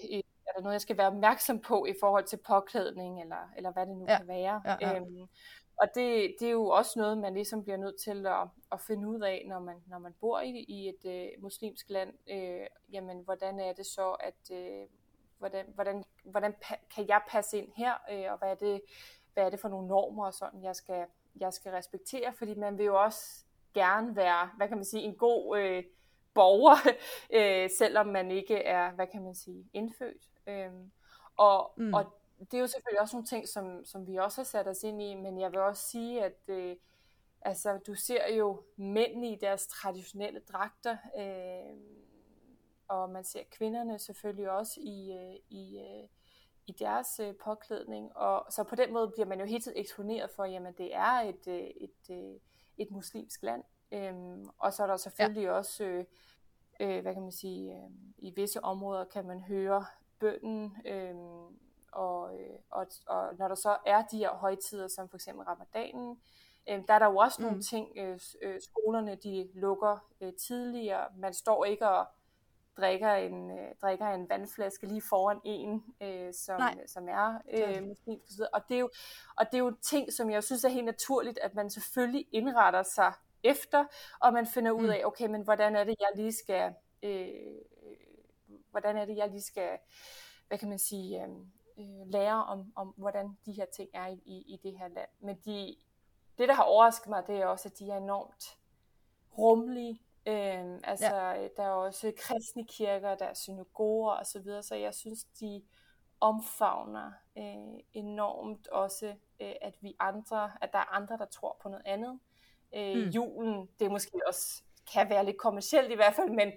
[0.47, 3.87] er der noget, jeg skal være opmærksom på i forhold til påklædning, eller, eller hvad
[3.87, 4.19] det nu ja.
[4.19, 4.63] kan være.
[4.65, 4.97] Ja, ja.
[4.97, 5.29] Øhm,
[5.77, 9.09] og det, det er jo også noget, man ligesom bliver nødt til at, at finde
[9.09, 12.13] ud af, når man, når man bor i, i et øh, muslimsk land.
[12.31, 14.87] Øh, jamen, hvordan er det så, at øh,
[15.39, 16.55] hvordan, hvordan, hvordan
[16.95, 18.81] kan jeg passe ind her, øh, og hvad er, det,
[19.35, 21.07] hvad er det for nogle normer og sådan, jeg skal,
[21.41, 25.15] jeg skal respektere, fordi man vil jo også gerne være, hvad kan man sige, en
[25.15, 25.85] god øh,
[26.35, 26.77] borger,
[27.39, 30.23] øh, selvom man ikke er, hvad kan man sige, indfødt.
[30.47, 30.71] Øh,
[31.37, 31.95] og, mm.
[31.95, 32.05] og
[32.39, 35.03] det er jo selvfølgelig også nogle ting, som, som vi også har sat os ind
[35.03, 36.77] i, men jeg vil også sige, at øh,
[37.43, 41.77] altså, du ser jo mænd i deres traditionelle dragter, øh,
[42.89, 46.09] og man ser kvinderne selvfølgelig også i, øh, i, øh,
[46.67, 50.31] i deres øh, påklædning, og så på den måde bliver man jo hele tiden eksponeret
[50.31, 52.41] for, jamen det er et, øh, et, øh,
[52.79, 55.53] et muslimsk land, øhm, og så er der selvfølgelig ja.
[55.53, 56.05] også, øh,
[56.81, 59.85] øh, hvad kan man sige, øh, i visse områder kan man høre
[60.21, 61.15] bønden, øh,
[61.93, 66.21] og, øh, og, og når der så er de her højtider, som for eksempel ramadanen,
[66.69, 67.47] øh, der er der jo også mm.
[67.47, 72.07] nogle ting, øh, øh, skolerne de lukker øh, tidligere, man står ikke og
[72.77, 78.41] drikker en, øh, drikker en vandflaske lige foran en, øh, som, som er øh, muslimsk.
[78.53, 78.91] Og det, er jo,
[79.37, 82.83] og det er jo ting, som jeg synes er helt naturligt, at man selvfølgelig indretter
[82.83, 83.13] sig
[83.45, 83.85] efter,
[84.21, 84.91] og man finder ud mm.
[84.91, 87.29] af, okay, men hvordan er det, jeg lige skal, øh,
[88.71, 89.79] hvordan er det, jeg lige skal,
[90.49, 91.29] hvad kan man sige, øh,
[91.79, 95.09] øh, lære om, om, hvordan de her ting er i, i, i det her land.
[95.21, 95.77] Men de,
[96.39, 98.59] det, der har overrasket mig, det er også, at de er enormt
[99.39, 100.01] rummelige.
[100.27, 101.49] Øhm, altså, ja.
[101.57, 105.63] der er også kristne kirker, der er synagoger osv., så, videre, så jeg synes, de
[106.21, 109.07] omfavner øh, enormt også,
[109.41, 112.21] øh, at vi andre, at der er andre, der tror på noget andet.
[112.77, 113.11] Øh, mm.
[113.11, 116.53] Julen, det er måske også kan være lidt kommercielt i hvert fald, men,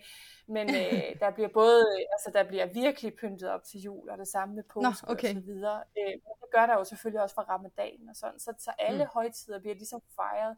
[0.48, 4.28] men øh, der bliver både, altså der bliver virkelig pyntet op til jul, og det
[4.28, 5.36] samme med påske Nå, okay.
[5.36, 5.84] og så videre.
[5.98, 9.04] Øh, men det gør der jo selvfølgelig også for ramadan og sådan, så, så alle
[9.04, 9.10] mm.
[9.14, 10.58] højtider bliver ligesom fejret,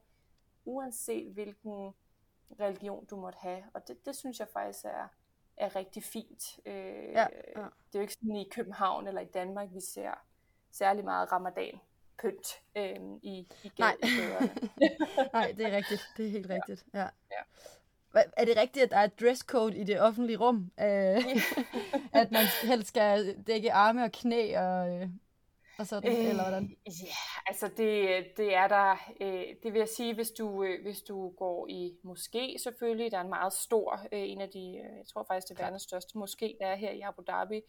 [0.65, 1.93] uanset hvilken
[2.59, 5.07] religion du måtte have, og det, det synes jeg faktisk er,
[5.57, 6.59] er rigtig fint.
[6.65, 7.61] Øh, ja, ja.
[7.61, 10.11] Det er jo ikke sådan i København eller i Danmark, vi ser
[10.71, 11.79] særlig meget ramadan
[12.21, 13.95] pynt øh, i, i Nej.
[15.33, 16.01] Nej, det er rigtigt.
[16.17, 16.85] Det er helt rigtigt.
[16.93, 17.07] Ja.
[17.31, 17.41] ja.
[18.13, 20.71] Er det rigtigt, at der er et dresscode i det offentlige rum?
[20.79, 20.85] Øh,
[22.21, 25.09] at man helst skal dække arme og knæ og, øh,
[25.79, 26.75] og sådan, øh, eller hvordan?
[26.85, 27.15] Ja,
[27.47, 31.29] altså det, det er der, øh, det vil jeg sige, hvis du, øh, hvis du
[31.29, 35.05] går i moské selvfølgelig, der er en meget stor, øh, en af de, øh, jeg
[35.13, 37.61] tror faktisk det er verdens største moské, der er her i Abu Dhabi,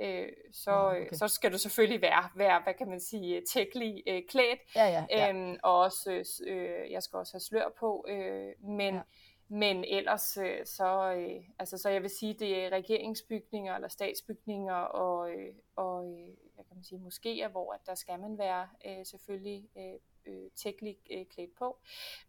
[0.00, 1.08] øh, så, okay.
[1.12, 5.06] så skal du selvfølgelig være, være hvad kan man sige, tækkelig øh, klædt, ja, ja,
[5.10, 5.28] ja.
[5.28, 9.00] Øhm, og også, øh, jeg skal også have slør på, øh, men ja.
[9.48, 14.74] Men ellers øh, så, øh, altså, så jeg vil sige, det er regeringsbygninger eller statsbygninger
[14.74, 18.68] og, øh, og øh, hvad kan man sige, moskéer, hvor at der skal man være
[18.86, 19.94] øh, selvfølgelig øh,
[20.26, 21.78] øh, tækkelig øh, klædt på.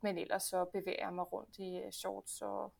[0.01, 2.73] Men ellers så bevæger jeg mig rundt i øh, shorts og,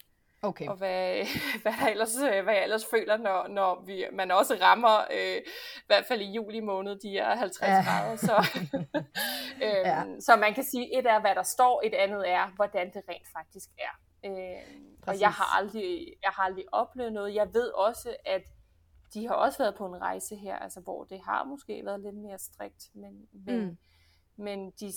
[0.46, 0.68] Okay.
[0.68, 1.26] Og hvad,
[1.62, 5.38] hvad, der ellers, øh, hvad jeg ellers føler, når, når vi, man også rammer, øh,
[5.78, 7.84] i hvert fald i juli måned, de er 50 ja.
[7.84, 8.16] grader.
[8.16, 8.36] Så,
[9.66, 10.04] øhm, ja.
[10.20, 13.28] så man kan sige, et er, hvad der står, et andet er, hvordan det rent
[13.38, 13.94] faktisk er.
[14.26, 17.36] Øh, og jeg har, aldrig, jeg har aldrig oplevet noget.
[17.36, 18.42] Jeg ved også, at
[19.14, 22.16] de har også været på en rejse her, altså hvor det har måske været lidt
[22.16, 23.78] mere strikt, men, men, mm.
[24.36, 24.92] men de,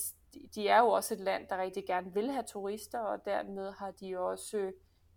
[0.55, 3.91] de er jo også et land, der rigtig gerne vil have turister, og dermed har
[3.91, 4.73] de også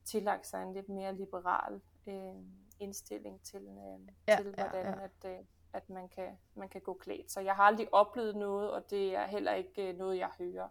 [0.05, 2.35] tillagt sig en lidt mere liberal øh,
[2.79, 5.03] indstilling til, øh, ja, til hvordan ja, ja.
[5.03, 7.31] At, øh, at man kan, man kan gå klædt.
[7.31, 10.67] Så jeg har aldrig oplevet noget, og det er heller ikke øh, noget, jeg hører,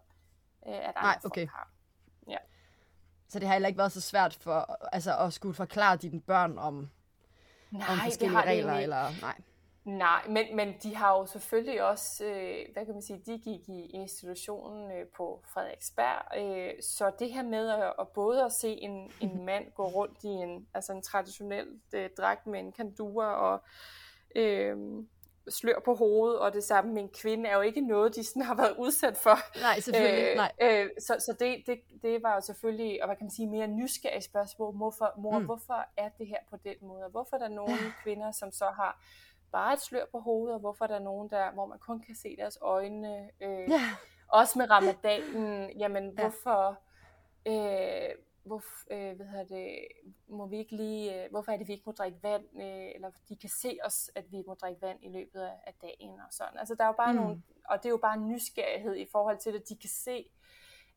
[0.67, 1.41] øh, at andre Nej, okay.
[1.41, 1.71] folk har.
[2.27, 2.37] Ja.
[3.27, 6.57] Så det har heller ikke været så svært for, altså, at skulle forklare dine børn
[6.57, 6.89] om,
[7.71, 8.73] nej, om forskellige det har regler?
[8.73, 9.41] Det eller, nej.
[9.85, 13.69] Nej, men, men de har jo selvfølgelig også, øh, hvad kan man sige, de gik
[13.69, 18.69] i institutionen øh, på Frederiksberg, øh, så det her med at, at både at se
[18.69, 23.33] en, en mand gå rundt i en, altså en traditionel øh, dragt med en kandura
[23.33, 23.63] og
[24.35, 24.77] øh,
[25.49, 28.41] slør på hovedet, og det samme med en kvinde, er jo ikke noget, de sådan
[28.41, 29.59] har været udsat for.
[29.61, 30.27] Nej, selvfølgelig.
[30.29, 30.51] Øh, Nej.
[30.61, 33.67] Øh, så så det, det, det var jo selvfølgelig, og hvad kan man sige, mere
[33.67, 34.75] nysgerrig spørgsmål.
[34.75, 35.45] Hvorfor, mor, mm.
[35.45, 37.07] hvorfor er det her på den måde?
[37.11, 39.01] Hvorfor er der nogle kvinder, som så har
[39.51, 42.15] bare et slør på hovedet, og hvorfor er der nogen, der, hvor man kun kan
[42.15, 43.29] se deres øjne.
[43.41, 43.81] Øh, ja.
[44.27, 46.21] Også med ramadanen, jamen ja.
[46.21, 46.79] hvorfor...
[47.47, 49.87] Øh, hvor, øh, hvad hedder det,
[50.27, 53.11] må vi ikke lige, øh, hvorfor er det, vi ikke må drikke vand, øh, eller
[53.29, 56.27] de kan se os, at vi må drikke vand i løbet af, af dagen og
[56.31, 56.57] sådan.
[56.57, 57.19] Altså der er jo bare mm.
[57.19, 60.29] nogle, og det er jo bare en nysgerrighed i forhold til, at de kan se,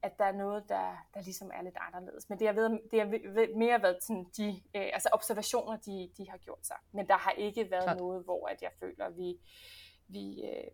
[0.05, 2.29] at der er noget, der, der ligesom er lidt anderledes.
[2.29, 6.31] Men det har, været, det har mere været sådan de øh, altså observationer, de, de
[6.31, 6.77] har gjort sig.
[6.93, 7.97] Men der har ikke været Klart.
[7.97, 9.39] noget, hvor at jeg føler, at vi,
[10.09, 10.71] vi øh,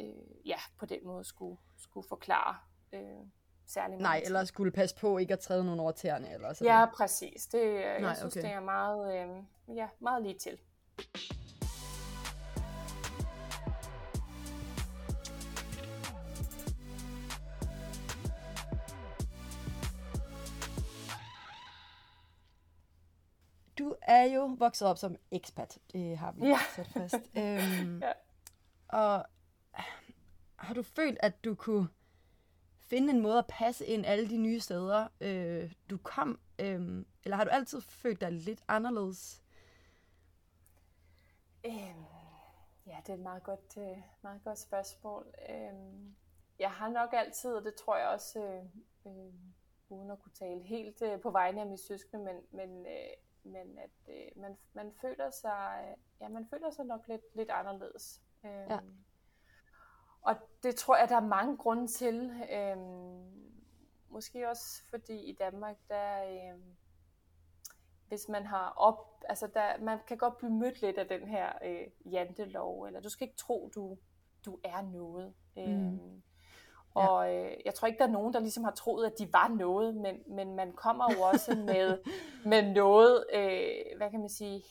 [0.00, 2.56] øh, ja, på den måde skulle, skulle forklare
[2.92, 3.26] øh,
[3.66, 6.34] særlig Nej, eller skulle passe på ikke at træde nogen over tæerne.
[6.34, 6.72] Eller sådan.
[6.72, 7.46] Ja, præcis.
[7.46, 8.48] Det, Nej, jeg synes, okay.
[8.48, 9.28] det er meget,
[9.68, 10.58] øh, ja, meget lige til.
[24.16, 26.58] Er jo vokset op som ekspat, det har vi Ja.
[26.76, 27.14] sat fast.
[27.38, 28.12] Øhm, Ja.
[28.88, 29.24] Og
[30.56, 31.88] har du følt, at du kunne
[32.80, 36.40] finde en måde at passe ind alle de nye steder, øh, du kom?
[36.58, 39.42] Øh, eller har du altid følt dig lidt anderledes?
[41.66, 42.04] Øhm,
[42.86, 45.34] ja, det er et meget godt, øh, meget godt spørgsmål.
[45.50, 46.14] Øhm,
[46.58, 48.64] jeg har nok altid, og det tror jeg også, øh,
[49.06, 49.32] øh,
[49.88, 53.10] uden at kunne tale helt øh, på vegne af mine søskende, men, men, øh,
[53.46, 57.50] men at øh, man, man føler sig, øh, ja, man føler sig nok lidt, lidt
[57.50, 58.22] anderledes.
[58.44, 58.78] Øhm, Ja.
[60.22, 62.32] Og det tror jeg, der er mange grunde til.
[62.52, 63.52] Øhm,
[64.08, 66.76] måske også fordi i Danmark, der, øhm,
[68.08, 71.52] hvis man har op, altså der, man kan godt blive mødt lidt af den her
[71.64, 73.98] øh, jantelov, eller du skal ikke tro, du,
[74.44, 75.34] du er noget.
[75.58, 76.20] Øhm, Ja.
[76.96, 79.48] Og øh, jeg tror ikke, der er nogen, der ligesom har troet, at de var
[79.48, 81.98] noget, men, men man kommer jo også med,
[82.50, 84.62] med noget, øh, hvad kan man sige,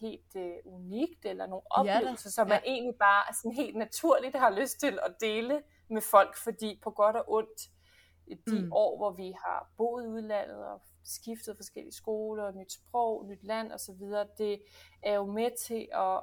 [0.00, 4.50] helt øh, unikt, eller nogle Ja oplevelser, som man egentlig bare sådan helt naturligt har
[4.50, 7.60] lyst til at dele med folk, fordi på godt og ondt,
[8.28, 8.64] de Mm.
[8.64, 8.72] mm.
[8.72, 13.72] år, hvor vi har boet i udlandet og skiftet forskellige skoler, nyt sprog, nyt land
[13.72, 14.02] osv.,
[14.38, 14.62] det
[15.02, 16.20] er jo med til at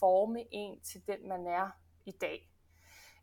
[0.00, 1.70] forme en til den, man er
[2.06, 2.50] i dag.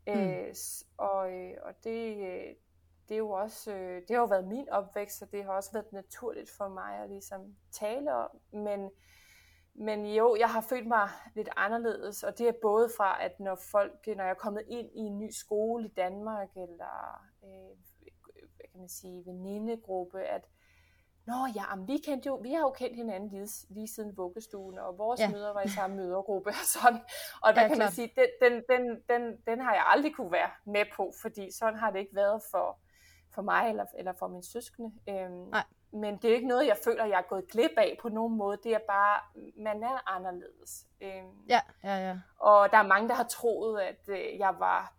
[0.06, 0.12] Mm.
[0.12, 0.54] Øh,
[0.96, 2.54] og, øh, og det, øh,
[3.08, 5.72] det er jo også, øh, det har jo været min opvækst, og det har også
[5.72, 8.90] været naturligt for mig at ligesom tale om, men,
[9.74, 13.54] men jo, jeg har følt mig lidt anderledes, og det er både fra, at når
[13.54, 17.76] folk, når jeg er kommet ind i en ny skole i Danmark, eller øh,
[18.56, 20.48] hvad kan man sige, venindegruppe, at
[21.26, 24.78] Nå ja, men vi, kendte jo, vi har jo kendt hinanden lige, lige siden vuggestuen,
[24.78, 25.30] og vores Ja.
[25.30, 27.00] møder var i samme mødergruppe og sådan.
[27.42, 27.86] Og hvad Ja, kan klart.
[27.86, 31.50] man sige, den, den, den, den, den har jeg aldrig kunne være med på, fordi
[31.52, 32.78] sådan har det ikke været for,
[33.34, 34.92] for mig eller, eller for mine søskende.
[35.08, 35.64] Øhm, Nej.
[35.92, 38.58] Men det er ikke noget, jeg føler, jeg er gået glip af på nogen måde.
[38.62, 39.20] Det er bare,
[39.56, 40.86] man er anderledes.
[41.00, 42.18] Øhm, Ja, ja, ja.
[42.38, 44.94] og der er mange, der har troet, at øh, jeg var...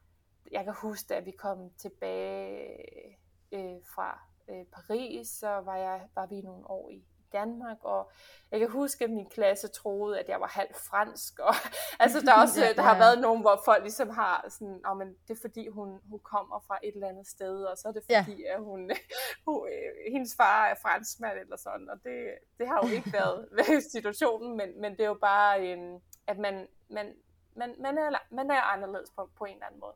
[0.51, 3.17] Jeg kan huske, at vi kom tilbage
[3.51, 7.03] øh, fra øh, Paris, så var, jeg, var vi nogle år i
[7.33, 8.11] Danmark, og
[8.51, 11.53] jeg kan huske, at min klasse troede, at jeg var halv fransk, og
[12.03, 12.99] altså der, er også, Ja, ja, der ja, har ja.
[12.99, 16.63] været nogen, hvor folk ligesom har sådan, oh, men det er fordi, hun, hun kommer
[16.67, 18.21] fra et eller andet sted, og så er det Ja.
[18.21, 18.91] fordi, at hun,
[19.47, 22.17] hun, øh, hendes far er franskmand, eller sådan, og det,
[22.57, 23.47] det har jo ikke været
[23.91, 27.13] situationen, men, men det er jo bare, øh, at man, man,
[27.55, 29.95] man, man, er, man er anderledes på, på en eller anden måde.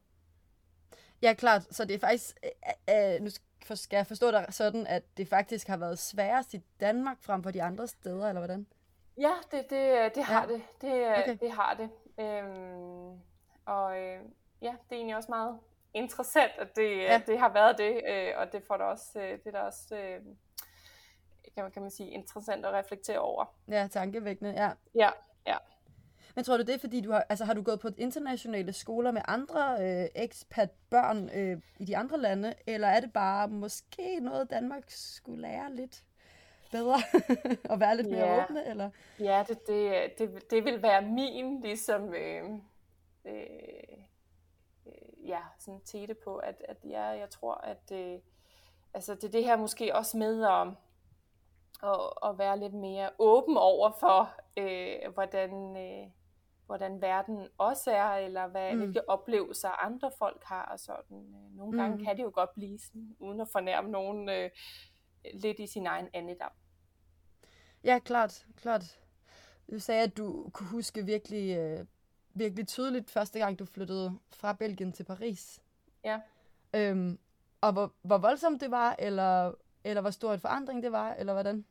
[1.21, 1.75] Ja, klart.
[1.75, 2.37] Så det er faktisk...
[2.43, 3.29] Øh, øh, nu
[3.65, 7.43] for- skal jeg forstå dig sådan, at det faktisk har været sværest i Danmark frem
[7.43, 8.67] for de andre steder, eller hvordan?
[9.17, 10.53] Ja, det, det, det har Ja.
[10.53, 10.61] det.
[10.81, 11.21] Det, Okay.
[11.21, 11.37] okay.
[11.41, 11.89] det har det.
[12.19, 13.19] Øhm,
[13.65, 14.19] og øh,
[14.61, 15.59] ja, det er egentlig også meget
[15.93, 17.01] interessant, at det, Ja.
[17.13, 17.21] ja.
[17.27, 19.95] det har været det, øh, og det får da også, øh, det er da også
[19.95, 20.21] øh,
[21.55, 23.45] kan, man, kan man sige, interessant at reflektere over.
[23.67, 24.71] Ja, tankevækkende, ja.
[24.95, 25.09] Ja,
[25.47, 25.57] ja.
[26.39, 29.11] Men tror du det er, fordi du har, altså, har du gået på internationale skoler
[29.11, 34.49] med andre øh, expat-børn øh, i de andre lande, eller er det bare måske noget,
[34.49, 36.03] Danmark skulle lære lidt
[36.71, 36.95] bedre
[37.71, 38.43] og være lidt mere Ja.
[38.43, 38.89] åbne, eller?
[39.19, 42.43] Ja, det, det, det, det vil være min ligesom, øh,
[43.25, 43.33] øh,
[44.85, 48.19] øh, ja, sådan tete på, at, at ja, jeg tror, at øh,
[48.93, 50.67] altså det er det her måske også med at,
[51.83, 56.07] at, at være lidt mere åben over for, øh, hvordan, øh,
[56.69, 58.77] hvordan verden også er, eller hvad, Mm.
[58.79, 61.17] hvilke oplevelser andre folk har, og sådan.
[61.17, 62.03] Øh, Nogle gange Mm.
[62.03, 64.49] kan det jo godt blive sådan, uden at fornærme nogen øh,
[65.33, 66.51] lidt i sin egen andedam.
[67.83, 68.99] Ja, klart, klart.
[69.71, 71.85] Du sagde, at du kunne huske virkelig, øh,
[72.33, 75.61] virkelig tydeligt første gang, du flyttede fra Belgien til Paris.
[76.03, 76.19] Ja.
[76.75, 77.19] Øhm,
[77.61, 79.51] og hvor, hvor voldsomt det var, eller,
[79.83, 81.65] eller hvor stor en forandring det var, eller hvordan?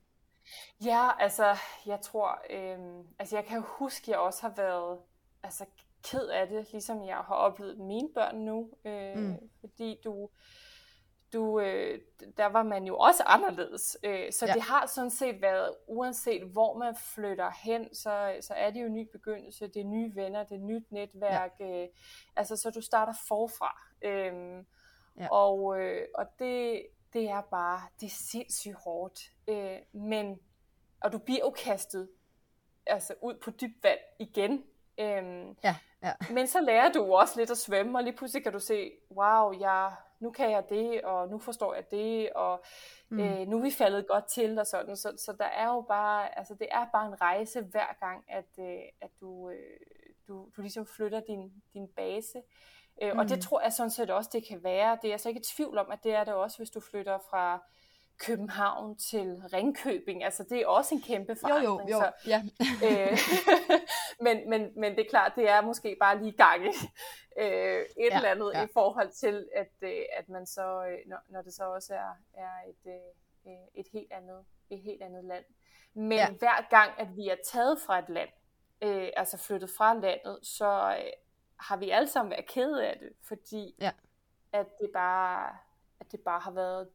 [0.84, 1.56] Ja, altså,
[1.86, 4.98] jeg tror, øh, altså jeg kan huske, at jeg også har været
[5.42, 5.64] altså,
[6.02, 9.50] ked af det, ligesom jeg har oplevet mine børn nu, øh, Mm.
[9.60, 10.28] fordi du,
[11.32, 12.00] du øh,
[12.36, 14.52] der var man jo også anderledes, øh, så ja.
[14.54, 18.86] det har sådan set været, uanset hvor man flytter hen, så, så er det jo
[18.86, 21.82] en ny begyndelse, det er nye venner, det er nyt netværk, ja.
[21.82, 21.88] øh,
[22.36, 24.64] altså så du starter forfra, øh,
[25.20, 25.28] Ja.
[25.30, 30.38] og, øh, og det, det er bare, det er sindssygt hårdt, øh, men,
[31.00, 32.08] og du bliver jo kastet
[32.86, 34.64] altså ud på dybt vand igen.
[35.00, 36.12] Øhm, Ja, ja.
[36.30, 39.60] men så lærer du også lidt at svømme, og lige pludselig kan du se, wow,
[39.60, 42.64] jeg, nu kan jeg det, og nu forstår jeg det, og
[43.10, 43.16] Mm.
[43.16, 43.22] mm.
[43.24, 44.96] øh, nu er vi faldet godt til, og sådan.
[44.96, 48.58] Så, så der er jo bare, altså det er bare en rejse hver gang, at,
[48.60, 49.76] øh, at du, øh,
[50.28, 52.42] du, du ligesom flytter din, din base.
[53.02, 53.28] Øh, Og Mm.
[53.28, 54.98] det tror jeg sådan set også, det kan være.
[55.02, 56.80] Det er jeg så ikke i tvivl om, at det er det også, hvis du
[56.80, 57.64] flytter fra,
[58.18, 60.24] København til Ringkøbing.
[60.24, 61.90] Altså, det er også en kæmpe forandring.
[61.90, 62.00] Jo, jo, jo.
[62.00, 62.42] Så, ja.
[62.84, 63.18] øh,
[64.24, 66.68] men, men, men det er klart, det er måske bare lige gange
[67.38, 68.64] øh, et ja, eller andet ja.
[68.64, 72.12] i forhold til, at, øh, at man så, øh, når, når det så også er,
[72.34, 72.92] er et,
[73.46, 75.44] øh, et, helt andet, et helt andet land.
[75.94, 76.30] Men ja.
[76.30, 78.30] hver gang, at vi er taget fra et land,
[78.82, 81.12] øh, altså flyttet fra landet, så øh,
[81.56, 83.90] har vi alle sammen været kede af det, fordi ja.
[84.52, 85.56] at det bare
[86.00, 86.88] at det bare har været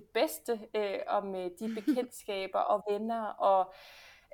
[0.00, 3.72] det bedste, øh, og med de bekendtskaber og venner og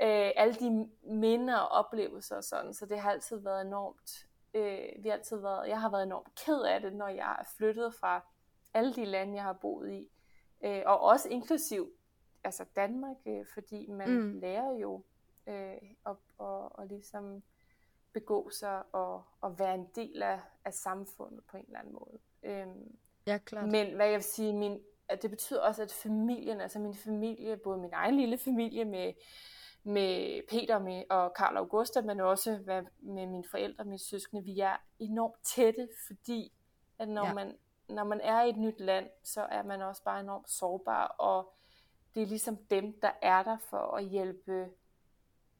[0.02, 2.74] øh, alle de minder og oplevelser og sådan.
[2.74, 6.34] Så det har altid været enormt, øh, vi har altid været, jeg har været enormt
[6.34, 8.24] ked af det, når jeg er flyttet fra
[8.74, 10.08] alle de lande, jeg har boet i.
[10.64, 11.92] Øh, og også inklusiv
[12.44, 14.38] altså Danmark, øh, fordi man mm.
[14.40, 15.02] lærer jo
[15.46, 17.42] øh, at, at, at ligesom
[18.12, 22.18] begå sig og, og være en del af, af samfundet på en eller anden måde.
[22.42, 22.96] Øhm,
[23.26, 23.68] ja, klart.
[23.68, 27.56] Men hvad jeg vil sige, min, at det betyder også, at familien, altså min familie,
[27.56, 29.12] både min egen lille familie med,
[29.82, 34.60] med Peter med, og Karl Augusta, men også hvad, med mine forældre mine søskende, vi
[34.60, 36.52] er enormt tætte, fordi
[36.98, 37.34] at når, ja.
[37.34, 37.56] man,
[37.88, 41.54] når man er i et nyt land, så er man også bare enormt sårbar, og
[42.14, 44.68] det er ligesom dem, der er der for at hjælpe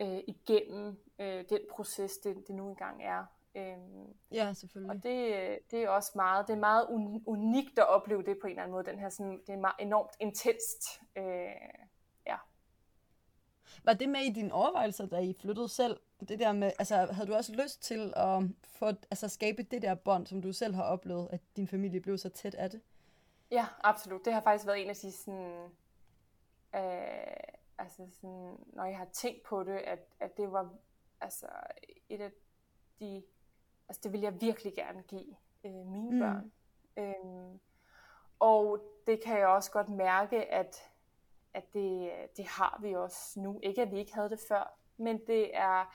[0.00, 3.24] øh, igennem øh, den proces, det, det nu engang er.
[3.56, 4.96] Øhm, ja, selvfølgelig.
[4.96, 6.86] Og det, det er også meget, det er meget
[7.26, 8.84] unikt at opleve det på en eller anden måde.
[8.84, 11.00] Den her sådan, det er meget enormt intenst.
[11.16, 11.24] Øh,
[12.26, 12.36] ja.
[13.84, 16.00] Var det med i dine overvejelser, da I flyttede selv?
[16.28, 19.94] Det der med, altså, havde du også lyst til at få, altså, skabe det der
[19.94, 22.80] bånd, som du selv har oplevet, at din familie blev så tæt af det?
[23.50, 24.24] Ja, absolut.
[24.24, 25.70] Det har faktisk været en af de sådan,
[26.74, 27.36] øh,
[27.78, 30.74] altså sådan, når jeg har tænkt på det, at, at det var
[31.20, 31.46] altså
[32.08, 32.30] et af
[33.00, 33.22] de
[33.88, 36.18] Altså det vil jeg virkelig gerne give øh, mine mm.
[36.18, 36.52] børn.
[36.96, 37.60] Øhm,
[38.38, 40.76] og det kan jeg også godt mærke, at,
[41.54, 43.60] at det, det har vi også nu.
[43.62, 45.94] Ikke at vi ikke havde det før, men det er,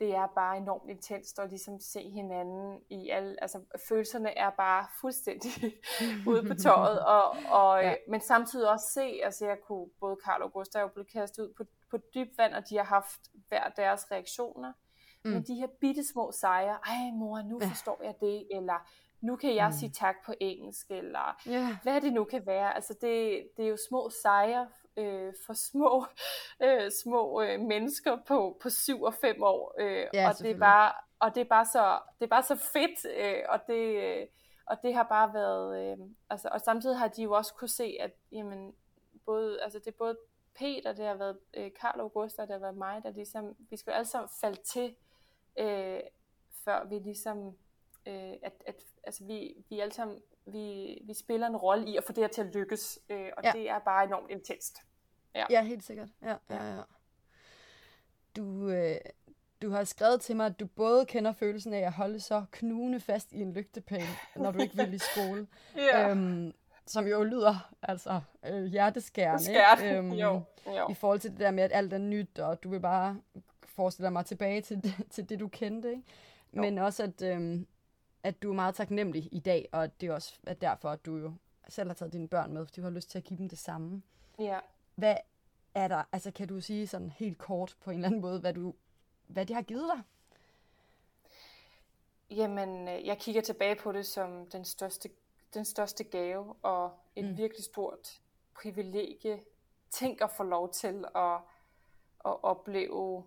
[0.00, 4.86] det er bare enormt intenst at ligesom se hinanden i alle, altså følelserne er bare
[5.00, 5.52] fuldstændig
[6.30, 7.94] ude på tøjet, og, og, ja.
[8.08, 11.52] men samtidig også se, altså jeg kunne, både Karl og Gustav er blevet kastet ud
[11.56, 14.72] på, på dyb vand, og de har haft hver deres reaktioner,
[15.28, 15.34] Mm.
[15.34, 17.68] Men de her bitte små sejre, ej mor, nu ja.
[17.68, 18.88] forstår jeg det, eller
[19.20, 19.72] nu kan jeg mm.
[19.72, 21.82] sige tak på engelsk, eller yeah.
[21.82, 22.74] hvad det nu kan være.
[22.74, 26.06] Altså det, det er jo små sejre øh, for små,
[26.64, 29.74] øh, små øh, mennesker på, på syv og fem år.
[29.78, 32.56] Øh, ja, og, det er bare, og det er bare så, det er bare så
[32.56, 34.02] fedt, øh, og det...
[34.04, 34.26] Øh,
[34.70, 37.96] og det har bare været, øh, altså, og samtidig har de jo også kunne se,
[38.00, 38.74] at jamen,
[39.26, 40.16] både, altså det er både
[40.54, 43.90] Peter, det har været øh, Karl Augusta, det har været mig, der ligesom, vi skal
[43.90, 44.94] jo alle sammen falde til
[45.58, 46.00] øh,
[46.64, 47.46] før vi ligesom,
[48.06, 52.04] øh, at, at altså vi, vi alle sammen, vi, vi spiller en rolle i at
[52.04, 53.52] få det her til at lykkes, øh, og ja.
[53.52, 54.78] det er bare enormt intenst.
[55.34, 56.08] Ja, ja helt sikkert.
[56.22, 56.82] Ja, ja, ja.
[58.36, 58.96] Du, øh,
[59.62, 63.00] du har skrevet til mig, at du både kender følelsen af at holde så knugende
[63.00, 64.06] fast i en lygtepæl,
[64.36, 65.46] når du ikke vil i skole.
[65.76, 66.10] ja.
[66.10, 66.52] øhm,
[66.86, 69.44] som jo lyder altså øh, hjerteskærende.
[69.44, 69.82] Skært.
[69.84, 70.90] Øhm, jo, jo.
[70.90, 73.20] I forhold til det der med, at alt er nyt, og du vil bare
[73.78, 75.90] forestiller mig tilbage til det, til det du kendte.
[75.90, 76.02] Ikke?
[76.50, 77.66] Men også, at, øhm,
[78.22, 81.16] at du er meget taknemmelig i dag, og det er også at derfor, at du
[81.16, 81.32] jo
[81.68, 83.58] selv har taget dine børn med, fordi du har lyst til at give dem det
[83.58, 84.02] samme.
[84.38, 84.58] Ja.
[84.94, 85.16] Hvad
[85.74, 88.54] er der, altså kan du sige sådan helt kort på en eller anden måde, hvad,
[88.54, 88.74] du,
[89.26, 90.02] hvad de har givet dig?
[92.30, 95.10] Jamen, øh, jeg kigger tilbage på det som den største,
[95.54, 97.36] den største gave, og et mm.
[97.36, 98.20] virkelig stort
[98.54, 99.40] privilegie.
[99.90, 101.34] Tænk at få lov til at,
[102.24, 103.24] at opleve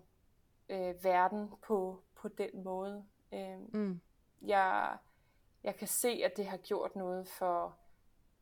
[0.72, 3.04] øh, verden på, på den måde.
[3.32, 4.00] Øh, mm.
[4.42, 4.96] jeg,
[5.64, 7.76] jeg kan se, at det har gjort noget for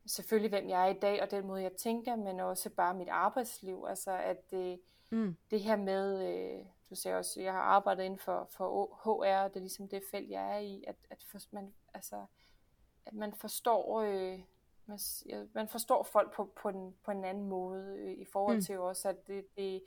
[0.05, 3.09] selvfølgelig, hvem jeg er i dag, og den måde, jeg tænker, men også bare mit
[3.09, 3.85] arbejdsliv.
[3.89, 4.79] Altså, at det,
[5.09, 5.37] mm.
[5.51, 9.55] det her med, øh, du ser også, jeg har arbejdet inden for, for HR, det
[9.55, 12.25] er ligesom det felt, jeg er i, at, at for, man, altså,
[13.05, 14.01] at man forstår...
[14.01, 14.39] Øh,
[14.85, 14.99] man,
[15.53, 18.61] man forstår folk på, på, en, på en anden måde, øh, i forhold mm.
[18.61, 19.83] til også, at det, det,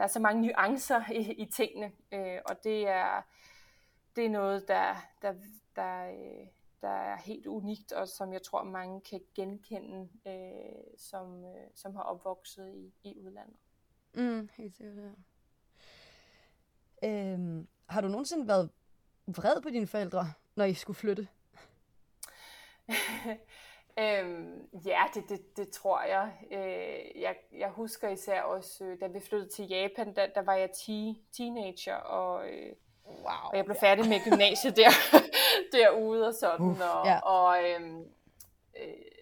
[0.00, 3.22] der er så mange nuancer i, i tingene, øh, og det er,
[4.16, 5.34] det er noget, der, der,
[5.76, 6.46] der, øh,
[6.80, 11.94] der er helt unikt, og som jeg tror, mange kan genkende, øh, som, øh, som
[11.94, 13.56] har opvokset i, i udlandet.
[14.14, 14.96] Mm, helt sikkert,
[17.02, 17.08] ja.
[17.08, 18.70] Øhm, har du nogensinde været
[19.26, 21.28] vred på dine forældre, når I skulle flytte?
[24.00, 26.32] Øhm, ja, det, det, det tror jeg.
[26.50, 27.36] Øh, jeg.
[27.52, 31.22] Jeg husker især også, øh, da vi flyttede til Japan, der, der var jeg ti,
[31.36, 32.72] teenager, og, øh,
[33.06, 33.88] wow, og jeg blev ja.
[33.88, 34.90] færdig med gymnasiet der,
[35.78, 36.66] derude og sådan.
[36.66, 37.18] Uf, og, ja.
[37.18, 38.04] og øhm,
[38.80, 39.19] øh,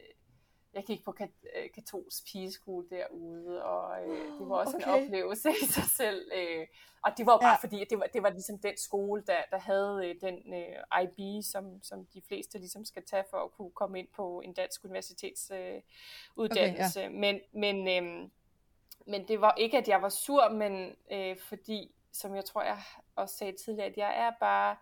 [0.79, 4.87] jeg gik på kat, øh, katolsk pigeskole derude, og øh, det var også okay.
[4.87, 6.31] en oplevelse i sig selv.
[6.35, 6.66] Øh,
[7.03, 7.57] og det var bare ja.
[7.57, 11.45] fordi, det var, det var ligesom den skole, der, der havde øh, den øh, IB,
[11.45, 14.85] som, som de fleste ligesom skal tage for at kunne komme ind på en dansk
[14.85, 15.81] universitetsuddannelse.
[16.35, 17.09] Øh, okay, ja.
[17.09, 18.29] Men, men, øh,
[19.07, 22.79] men det var ikke, at jeg var sur, men øh, fordi, som jeg tror, jeg
[23.16, 24.76] også sagde tidligere, at jeg er bare,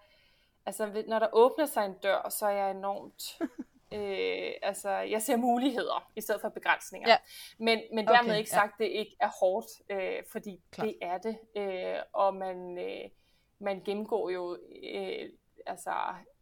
[0.67, 3.39] altså når der åbner sig en dør, så er jeg enormt
[3.97, 7.09] Øh, altså, jeg ser muligheder i stedet for begrænsninger.
[7.09, 7.17] Ja.
[7.59, 8.85] Men, men dermed okay, ikke sagt, ja.
[8.85, 10.85] det ikke er hårdt, øh, fordi Klar.
[10.85, 11.39] det er det.
[11.57, 13.11] Øh, og man, øh,
[13.59, 14.59] man gennemgår jo,
[14.95, 15.29] øh,
[15.67, 15.95] altså,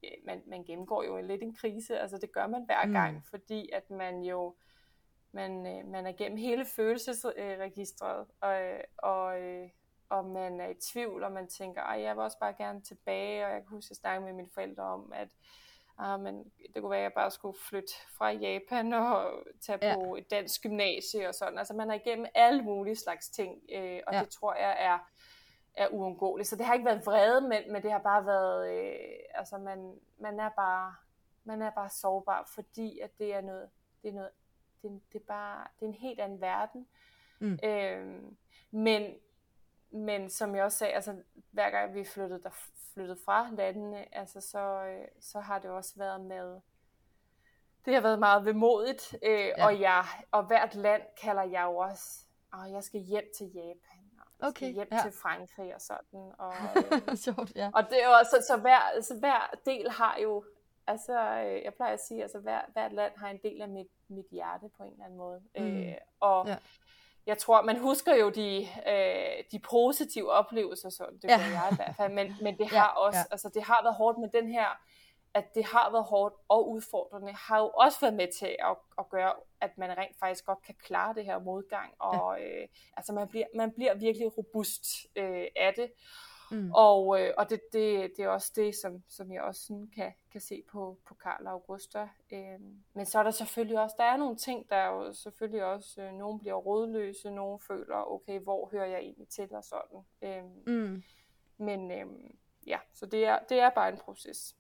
[0.05, 1.99] øh, man, man gennemgår jo lidt en krise.
[1.99, 2.93] Altså, det gør man hver mm.
[2.93, 4.55] gang, fordi at man jo,
[5.33, 8.57] man, øh, man er gennem hele følelsesregistret, og,
[8.99, 9.69] og, øh,
[10.09, 13.47] og man er i tvivl, og man tænker, at jeg vil også bare gerne tilbage,
[13.47, 15.29] og jeg kan huske, at snakke med mine forældre om, at
[15.99, 19.95] ah, men det kunne være, at jeg bare skulle flytte fra Japan og tage ja.
[19.95, 21.59] på et dansk gymnasie og sådan.
[21.59, 24.21] Altså man er igennem alle mulige slags ting, øh, og ja.
[24.21, 24.99] det tror jeg er,
[25.75, 26.49] er uundgåeligt.
[26.49, 29.95] Så det har ikke været vrede, men, men det har bare været, øh, altså man,
[30.19, 30.95] man er bare,
[31.45, 33.71] man er bare sårbar, fordi at det er noget,
[34.03, 34.31] det er noget,
[34.83, 36.87] det, det er bare, det er en helt anden verden.
[37.39, 37.59] Mm.
[37.65, 38.23] Øh,
[38.71, 39.15] men,
[39.91, 42.51] men som jeg også sagde, altså hver gang vi flyttede der
[42.95, 46.61] flyttet fra landene, altså så, øh, så har det også været med,
[47.85, 49.65] det har været meget vemodigt, øh, ja.
[49.65, 54.05] og, jeg, og hvert land kalder jeg jo også, og jeg skal hjem til Japan,
[54.19, 55.01] og jeg okay, skal hjem ja.
[55.03, 56.33] til Frankrig og sådan.
[56.39, 56.55] Og,
[57.09, 57.71] øh, Sjovt, ja.
[57.75, 60.45] Og det er jo også, så, hver, så hver del har jo,
[60.87, 63.91] altså øh, jeg plejer at sige, altså hver, hvert land har en del af mit,
[64.09, 65.43] mit hjerte på en eller anden måde.
[65.59, 65.83] Mm.
[65.83, 66.57] Øh, og ja
[67.27, 71.61] jeg tror, man husker jo de, øh, de positive oplevelser, så det gør ja.
[71.61, 73.25] jeg i hvert fald, men, men det har ja, også, ja.
[73.31, 74.67] altså det har været hårdt med den her,
[75.35, 79.09] at det har været hårdt og udfordrende, har jo også været med til at, at
[79.09, 82.45] gøre, at man rent faktisk godt kan klare det her modgang, og ja.
[82.45, 84.85] øh, altså man bliver, man bliver virkelig robust
[85.17, 85.91] øh, af det.
[86.55, 86.71] Mm.
[86.75, 90.13] Og, øh, og det, det, det er også det, som, som jeg også sådan kan,
[90.31, 92.09] kan se på, på Karl Augusta.
[92.33, 92.61] Øh,
[92.95, 96.03] men så er der selvfølgelig også, der er nogle ting, der er jo selvfølgelig også,
[96.03, 100.05] øh, nogen bliver rådløse, nogen føler, okay, hvor hører jeg egentlig til, og sådan.
[100.23, 101.03] Øh, mm.
[101.57, 102.07] Men øh,
[102.67, 104.57] ja, så det er, det er bare en proces.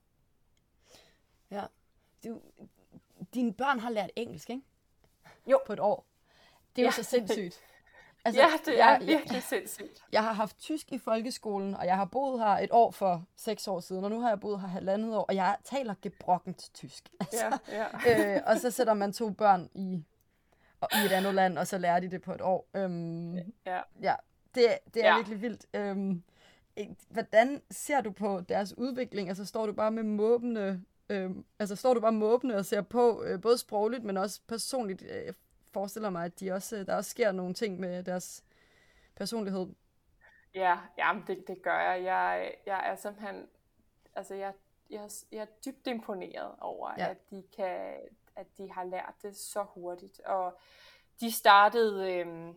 [1.51, 1.65] Ja.
[2.25, 2.41] Du,
[3.35, 4.63] dine børn har lært engelsk, ikke?
[5.47, 5.61] Jo.
[5.67, 6.07] På et år.
[6.77, 6.91] Det er jo ja.
[6.91, 7.63] så sindssygt.
[8.25, 10.05] Altså, ja, det er jeg, virkelig sindssygt.
[10.13, 13.69] Jeg har haft tysk i folkeskolen, og jeg har boet her et år for seks
[13.69, 17.09] år siden, og nu har jeg boet her halvandet år, og jeg taler gebrokkent tysk.
[17.21, 18.37] Altså, ja, ja.
[18.37, 20.05] øh, og så sætter man to børn i,
[20.93, 22.69] i et andet land, og så lærer de det på et år.
[22.75, 23.81] Øhm, ja.
[24.03, 24.15] ja.
[24.55, 25.17] Det, det er ja.
[25.17, 25.67] virkelig vildt.
[25.75, 26.23] Øhm,
[27.09, 29.29] hvordan ser du på deres udvikling?
[29.29, 33.23] Altså står du bare med måbende, øhm, altså står du bare måbende og ser på,
[33.23, 35.33] øh, både sprogligt, men også personligt, øh,
[35.75, 38.45] forestiller mig, at de også, der også sker nogle ting med deres
[39.17, 39.67] personlighed.
[40.55, 42.05] Ja, jamen det, det gør jeg.
[42.05, 42.55] jeg.
[42.67, 43.47] Jeg er simpelthen,
[44.17, 44.53] altså jeg,
[44.91, 47.11] jeg, jeg er dybt imponeret over, ja.
[47.11, 47.95] at de kan,
[48.37, 50.21] at de har lært det så hurtigt.
[50.21, 50.59] Og
[51.21, 52.55] de startede, øh,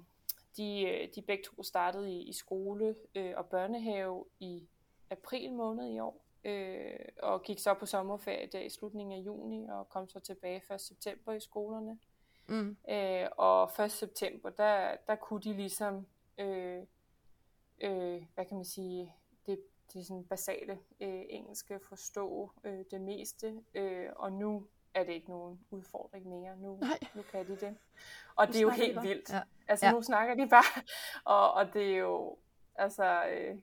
[0.58, 4.68] de, de begge to startede i, i skole øh, og børnehave i
[5.10, 6.24] april måned i år.
[6.44, 10.64] Øh, og gik så på sommerferie der i slutningen af juni og kom så tilbage
[10.74, 10.82] 1.
[10.82, 12.00] september i skolerne.
[12.48, 12.78] Mm.
[12.90, 13.92] Øh, og 1.
[13.92, 16.84] september, der, der kunne de ligesom, øh,
[17.82, 19.60] øh, hvad kan man sige, det,
[19.94, 25.30] det sådan basale øh, engelske forstå øh, det meste, øh, og nu er det ikke
[25.30, 26.58] nogen udfordring mere.
[26.58, 26.80] Nu,
[27.16, 27.78] nu kan de det.
[28.36, 29.34] Og nu det er jo helt vildt.
[29.34, 29.42] Ja.
[29.68, 29.92] Altså ja.
[29.92, 30.82] nu snakker de bare,
[31.36, 32.38] og, og det er jo,
[32.76, 33.58] altså, øh,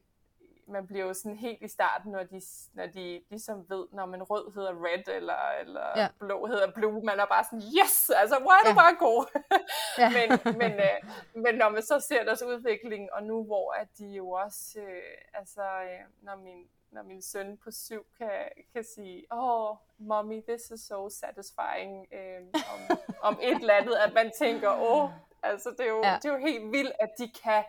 [0.68, 2.40] man bliver jo sådan helt i starten, når de,
[2.72, 6.08] når de ligesom ved, når man rød hedder red, eller, eller ja.
[6.18, 8.74] blå hedder blue, man er bare sådan, yes, altså, hvor er du ja.
[8.74, 9.40] bare god.
[9.98, 10.08] ja.
[10.16, 10.98] men, men, øh,
[11.34, 15.38] men når man så ser deres udvikling, og nu hvor at de jo også, øh,
[15.40, 20.70] altså, øh, når min når min søn på syv kan, kan sige, oh, mommy, this
[20.70, 25.10] is so satisfying, øh, om, om et eller andet, at man tænker, åh, oh,
[25.42, 26.18] altså det er, jo, ja.
[26.22, 27.64] det er jo helt vildt, at de kan,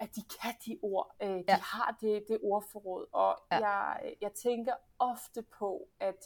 [0.00, 1.14] at de kan de ord.
[1.22, 1.56] Øh, de ja.
[1.56, 3.06] har det, det ordforråd.
[3.12, 3.68] Og ja.
[3.68, 6.24] jeg, jeg tænker ofte på, at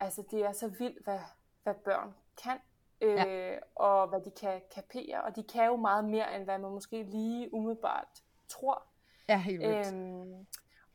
[0.00, 1.20] altså, det er så vildt, hvad,
[1.62, 2.58] hvad børn kan.
[3.00, 3.58] Øh, ja.
[3.74, 5.22] Og hvad de kan kapere.
[5.22, 8.82] Og de kan jo meget mere, end hvad man måske lige umiddelbart tror.
[9.28, 9.94] Ja, helt vildt.
[9.94, 10.46] Øhm,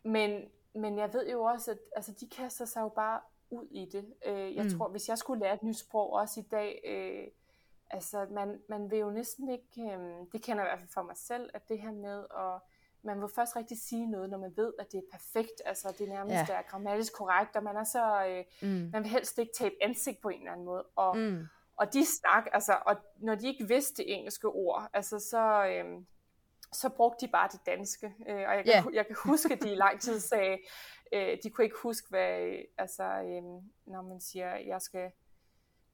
[0.04, 3.86] men, men jeg ved jo også, at altså, de kaster sig jo bare ud i
[3.86, 4.14] det.
[4.26, 4.70] Øh, jeg mm.
[4.70, 7.28] tror, hvis jeg skulle lære et nyt sprog også i dag, øh,
[7.92, 11.04] altså man, man vil jo næsten ikke, øh, det kender jeg i hvert fald for
[11.04, 12.62] mig selv, at det her med at,
[13.04, 16.10] man vil først rigtig sige noget, når man ved, at det er perfekt, altså det
[16.10, 16.56] nærmest ja.
[16.56, 18.90] er grammatisk korrekt, og man er så, øh, mm.
[18.94, 21.48] man vil helst ikke tabe ansigt på en eller anden måde, og, mm.
[21.76, 26.06] og de snak, altså, og når de ikke vidste det engelske ord, altså så, øhm,
[26.74, 28.14] så brugte de bare det danske.
[28.30, 28.86] Øh, og jeg kan, yeah.
[28.94, 30.58] jeg kan huske, at de i lang tid sagde,
[31.14, 33.44] øh, de kunne ikke huske, hvad, altså, øh,
[33.86, 35.12] når man siger, jeg skal,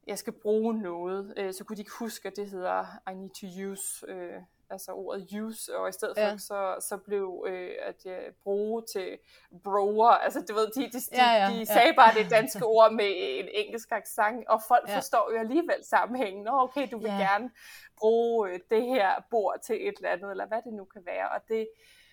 [0.08, 3.30] jeg skal bruge noget, øh, så kunne de ikke huske, at det hedder I need
[3.30, 6.32] to use, øh, altså ordet use, og i stedet ja.
[6.32, 9.18] for så, så blev øh, at jeg bruge til
[9.64, 11.94] broer, altså du ved, de, de, de, ja, ja, de sagde ja.
[11.96, 14.96] bare det danske ord med en engelsk accent, og folk ja.
[14.96, 16.44] forstår jo alligevel sammenhængen.
[16.44, 17.18] Nå, okay, du vil ja.
[17.18, 17.50] gerne
[17.96, 21.28] bruge øh, det her bord til et eller andet, eller hvad det nu kan være,
[21.28, 21.68] og det,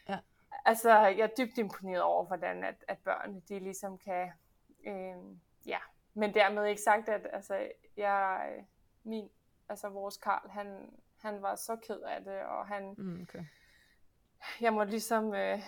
[0.10, 0.18] ja.
[0.66, 4.32] altså jeg er dybt imponeret over, hvordan at, at børnene, de ligesom kan,
[4.88, 5.16] øh,
[5.66, 5.80] ja,
[6.16, 8.51] men dermed ikke sagt, at altså, jeg,
[9.03, 9.30] min,
[9.70, 13.45] altså vores Karl, han, han var så ked af det, og han, mm, okay.
[14.61, 15.59] jeg måtte ligesom, øh,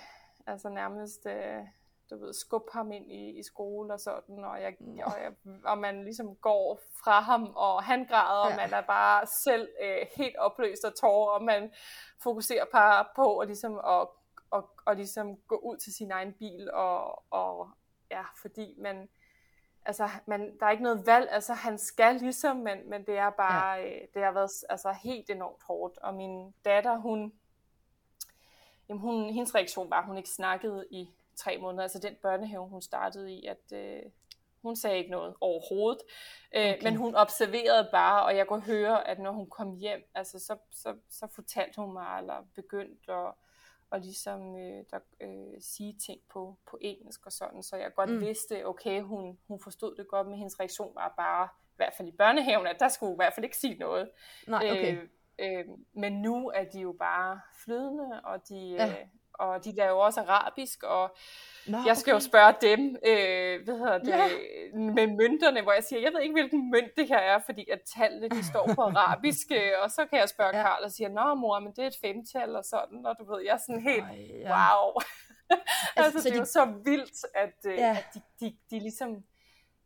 [0.47, 1.63] altså nærmest, øh,
[2.09, 4.99] du ved, skubbe ham ind i, i skole og sådan, og, jeg, mm.
[5.05, 5.33] og, jeg,
[5.65, 8.51] og man ligesom går fra ham, og han græder, ja.
[8.51, 11.71] og man er bare selv øh, helt opløst af tårer, og man
[12.23, 14.15] fokuserer bare på at ligesom, og,
[14.51, 17.69] og, og ligesom gå ud til sin egen bil, og, og
[18.11, 19.09] ja, fordi man,
[19.87, 23.29] altså, man, der er ikke noget valg, altså han skal ligesom, men, men det er
[23.29, 23.85] bare, ja.
[23.85, 27.33] øh, det har været altså, helt enormt hårdt, og min datter, hun,
[28.89, 32.67] jamen hun, hendes reaktion var, at hun ikke snakkede i tre måneder, altså den børnehave,
[32.67, 34.01] hun startede i, at øh,
[34.61, 36.01] hun sagde ikke noget overhovedet,
[36.55, 36.83] øh, okay.
[36.83, 40.57] men hun observerede bare, og jeg kunne høre, at når hun kom hjem, altså så,
[40.71, 43.33] så, så fortalte hun mig, eller begyndte at
[43.89, 48.09] og ligesom øh, der, øh, sige ting på, på engelsk og sådan, så jeg godt
[48.09, 48.21] mm.
[48.21, 52.07] vidste, okay, hun, hun forstod det godt, men hendes reaktion var bare, i hvert fald
[52.07, 54.09] i børnehaven, at der skulle i hvert fald ikke sige noget.
[54.47, 54.97] Nej, okay.
[54.97, 58.87] Øh, øh, men nu er de jo bare flydende, og de, ja.
[58.87, 59.07] øh,
[59.37, 61.15] og de laver også arabisk, og
[61.67, 62.23] Nå, jeg skal okay.
[62.23, 64.27] jo spørge dem, øh, hvad hedder det, ja.
[64.77, 67.81] med mønterne, hvor jeg siger, jeg ved ikke, hvilken mønt det her er, fordi at
[67.95, 70.63] tallene, de står på arabisk, øh, og så kan jeg spørge ja.
[70.63, 73.41] Karl og siger, nå mor, men det er et femtal og sådan, og du ved,
[73.43, 74.49] jeg er sådan helt, Ej, ja.
[74.53, 74.93] wow.
[75.49, 76.39] altså, altså, det er de...
[76.39, 77.97] jo så vildt, at, øh, ja.
[77.97, 79.23] at de, de, de ligesom,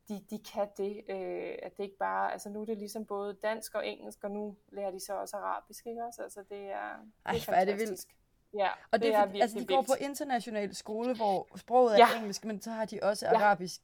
[0.10, 3.38] de, de kan det, øh, at det ikke bare, altså nu er det ligesom både
[3.43, 6.24] dansk og engelsk, og nu lærer de så også arabisk, ikke også?
[6.24, 6.89] Altså det er,
[7.26, 7.49] Ej, det er fantastisk.
[7.49, 8.06] Er det vildt.
[8.54, 12.08] Ja, og det, det er, er altså, de går på international skole, hvor sproget ja.
[12.14, 13.36] er engelsk, men så har de også ja.
[13.36, 13.82] arabisk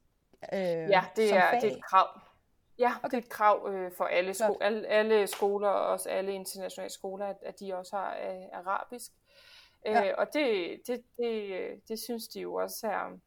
[0.52, 1.60] øh, Ja, det er, fag.
[1.60, 2.20] det er et krav.
[2.78, 3.16] Ja, okay.
[3.16, 6.92] det er et krav øh, for alle, sko- alle, alle skoler, og også alle internationale
[6.92, 9.12] skoler, at, at de også har øh, arabisk.
[9.86, 10.14] Øh, ja.
[10.14, 13.18] Og det, det, det, det synes de jo også er,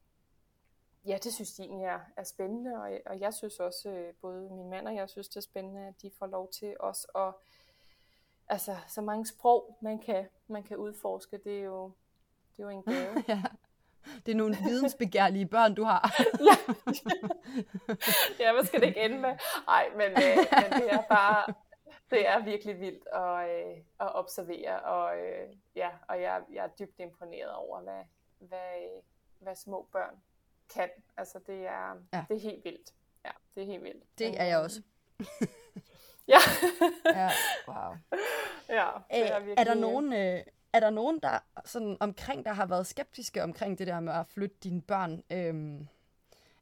[1.06, 4.50] ja, det synes de egentlig er, er spændende, og, og jeg synes også, øh, både
[4.52, 7.34] min mand og jeg synes, det er spændende, at de får lov til os at
[8.52, 11.92] altså, så mange sprog, man kan, man kan udforske, det er jo,
[12.58, 13.24] det er jo en gave.
[13.28, 13.44] ja.
[14.26, 16.14] Det er nogle vidensbegærlige børn, du har.
[16.50, 16.74] ja.
[18.40, 19.38] ja, hvad skal det ikke ende med?
[19.66, 21.54] Nej, men, øh, men det er bare,
[22.10, 26.70] det er virkelig vildt at, øh, at observere, og, øh, ja, og jeg, jeg er
[26.80, 28.04] dybt imponeret over, hvad,
[28.40, 29.02] hvad,
[29.40, 30.16] hvad små børn
[30.74, 30.90] kan.
[31.18, 32.26] Altså, det er, ja.
[32.30, 32.94] det er helt vildt.
[33.26, 34.04] Ja, det er helt vildt.
[34.20, 34.82] Det er jeg også.
[36.28, 36.40] Ja.
[37.20, 37.30] ja,
[37.68, 37.94] wow.
[38.70, 39.56] Ja, det er, virkelig...
[39.58, 40.44] er der nogen, øh,
[40.74, 44.28] er der nogen der sådan omkring der har været skeptiske omkring det der med at
[44.28, 45.24] flytte dine børn?
[45.32, 45.88] Øhm,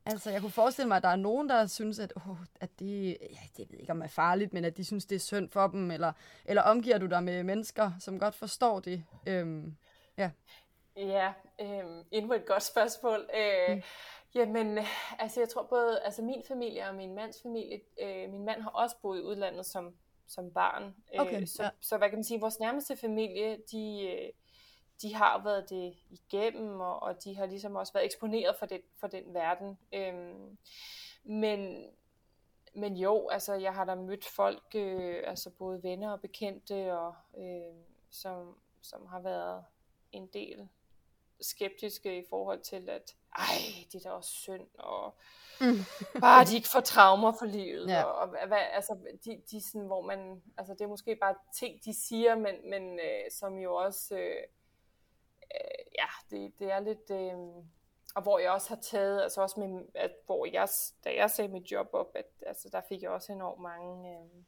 [0.05, 3.18] altså, jeg kunne forestille mig, at der er nogen, der synes, at, oh, at det,
[3.22, 5.49] ja, det ved ikke, om det er farligt, men at de synes, det er synd
[5.49, 6.14] for dem, eller,
[6.45, 9.03] eller omgiver du dig med mennesker, som godt forstår det?
[9.28, 9.76] Øhm,
[10.18, 10.30] ja.
[10.95, 13.30] Ja, øh, endnu et godt spørgsmål.
[13.36, 13.82] Øh, mm.
[14.36, 14.77] Jamen,
[15.19, 18.69] altså jeg tror både altså min familie og min mands familie, øh, min mand har
[18.69, 19.95] også boet i udlandet som,
[20.27, 20.95] som barn.
[21.13, 21.69] Øh, okay, øh, så, ja.
[21.82, 24.30] så hvad kan man sige, vores nærmeste familie, de, øh,
[25.01, 28.82] de har været det igennem, og, og de har ligesom også været eksponeret for, det,
[28.99, 29.77] for den verden.
[29.93, 30.13] Øh,
[31.23, 31.86] men,
[32.75, 37.15] men jo, altså jeg har da mødt folk, øh, altså både venner og bekendte, og,
[37.38, 37.75] øh,
[38.09, 39.63] som, som har været
[40.11, 40.69] en del
[41.41, 43.57] skeptiske i forhold til, at ej,
[43.91, 45.15] det er da også synd, og
[45.61, 45.77] mm.
[46.21, 48.03] bare de ikke får traumer for livet, ja.
[48.03, 51.85] og, og hvad, altså, de, de sådan, hvor man, altså det er måske bare ting,
[51.85, 54.43] de siger, men, men øh, som jo også, øh,
[55.55, 57.63] øh, ja, det, det er lidt, øh,
[58.15, 60.67] og hvor jeg også har taget, altså også med, at, hvor jeg,
[61.03, 64.43] da jeg sagde mit job op, at altså, der fik jeg også enormt mange, øh,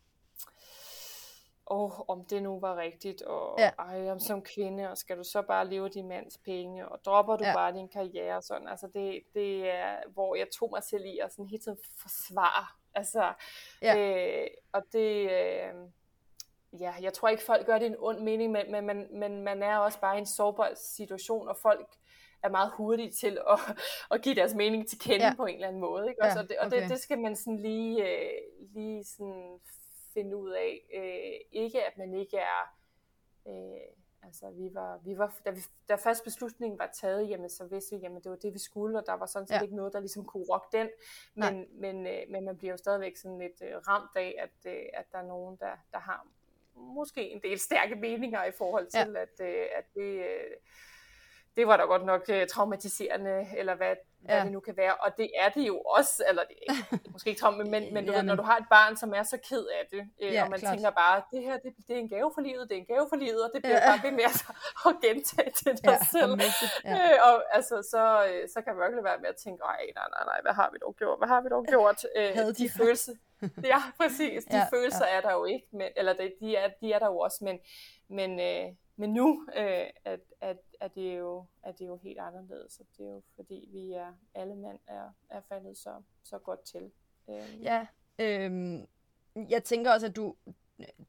[1.72, 3.70] åh, om det nu var rigtigt, og ja.
[3.80, 7.36] ej, om som kvinde, og skal du så bare leve din mands penge, og dropper
[7.36, 7.54] du ja.
[7.54, 11.20] bare din karriere, og sådan, altså det, det er, hvor jeg tog mig selv i
[11.20, 12.66] at sådan hele tiden forsvare,
[12.96, 13.34] altså,
[13.82, 13.98] ja.
[13.98, 15.74] øh, og det, øh,
[16.80, 19.64] ja, jeg tror ikke folk gør det en ond mening, men, men, men, men man
[19.64, 21.88] er også bare i en sårbar situation, og folk
[22.44, 23.60] er meget hurtige til at,
[24.12, 25.34] at give deres mening til kende ja.
[25.36, 26.26] på en eller anden måde, ikke?
[26.26, 26.82] Ja, og, så det, og okay.
[26.82, 28.30] det, det skal man sådan lige, øh,
[28.74, 29.60] lige sådan
[30.14, 32.76] finde ud af, øh, ikke at man ikke er,
[33.48, 37.66] øh, altså vi var, vi var da, vi, da først beslutningen var taget, jamen så
[37.66, 39.62] vidste vi, jamen det var det vi skulle, og der var sådan set ja.
[39.62, 40.90] ikke noget, der ligesom kunne rokke den,
[41.36, 44.86] men, men, øh, men man bliver jo stadigvæk sådan lidt øh, ramt af, at, øh,
[44.94, 46.28] at der er nogen, der, der har
[46.76, 49.22] måske en del stærke meninger i forhold til, ja.
[49.22, 50.56] at, øh, at det, øh,
[51.56, 54.44] det var da godt nok uh, traumatiserende, eller hvad, hvad ja.
[54.44, 54.96] det nu kan være.
[54.96, 58.12] Og det er det jo også, eller det er måske ikke traume, men, men du
[58.12, 60.44] ja, ved, når du har et barn, som er så ked af det, øh, ja,
[60.44, 60.74] og man klart.
[60.74, 63.06] tænker bare, det her det, det er en gave for livet, det er en gave
[63.10, 63.90] for livet, og det bliver ja.
[63.90, 64.38] bare ved med at,
[64.88, 66.32] at gentage til dig ja, selv.
[66.86, 66.94] Ja.
[66.94, 70.08] Øh, og altså, så, øh, så kan man virkelig være med at tænke, nej, nej,
[70.16, 72.00] nej, nej, hvad har vi dog gjort, hvad har vi dog gjort?
[72.18, 73.14] Øh, de, de følelser,
[73.74, 75.16] ja, præcis, de ja, følelser ja.
[75.18, 77.60] er der jo ikke, men, eller de, de, er, de er der jo også, men,
[78.18, 78.66] men, øh,
[78.96, 83.06] men nu øh, at, at, er, det jo, er det jo helt anderledes, og det
[83.06, 86.92] er jo fordi, vi er, alle mænd er, er faldet så, så godt til.
[87.30, 87.64] Øh.
[87.64, 87.88] Ja,
[88.20, 88.80] øh,
[89.50, 90.36] jeg tænker også, at du,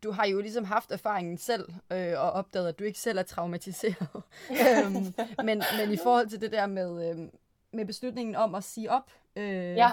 [0.03, 3.23] du har jo ligesom haft erfaringen selv, øh, og opdaget, at du ikke selv er
[3.23, 4.09] traumatiseret.
[4.51, 5.15] øhm,
[5.45, 7.29] men, men i forhold til det der med, øh,
[7.73, 9.45] med beslutningen om at sige op, øh,
[9.77, 9.91] ja.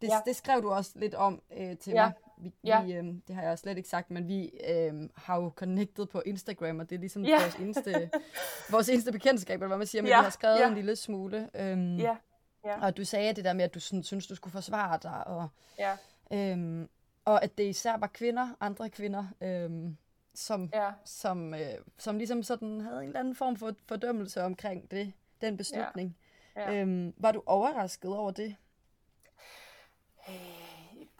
[0.00, 0.20] Det, ja.
[0.26, 2.04] det skrev du også lidt om øh, til ja.
[2.04, 2.82] mig vi, ja.
[2.82, 6.22] vi, øh, det har jeg slet ikke sagt, men vi øh, har jo connected på
[6.26, 7.42] Instagram, og det er ligesom ja.
[7.42, 8.10] vores, eneste,
[8.70, 10.20] vores eneste bekendtskab, eller hvad man siger, men ja.
[10.20, 10.68] vi har skrevet ja.
[10.68, 11.50] en lille smule.
[11.54, 12.16] Øhm, ja.
[12.64, 12.86] Ja.
[12.86, 15.48] Og du sagde det der med, at du sådan, synes, du skulle forsvare dig, og,
[15.78, 15.96] ja.
[16.32, 16.88] øhm,
[17.24, 19.96] og at det især var kvinder, andre kvinder, øhm,
[20.34, 20.90] som, ja.
[21.04, 25.56] som, øh, som ligesom sådan havde en eller anden form for fordømmelse omkring det, den
[25.56, 26.16] beslutning.
[26.56, 26.72] Ja.
[26.72, 26.80] Ja.
[26.80, 28.56] Øhm, var du overrasket over det?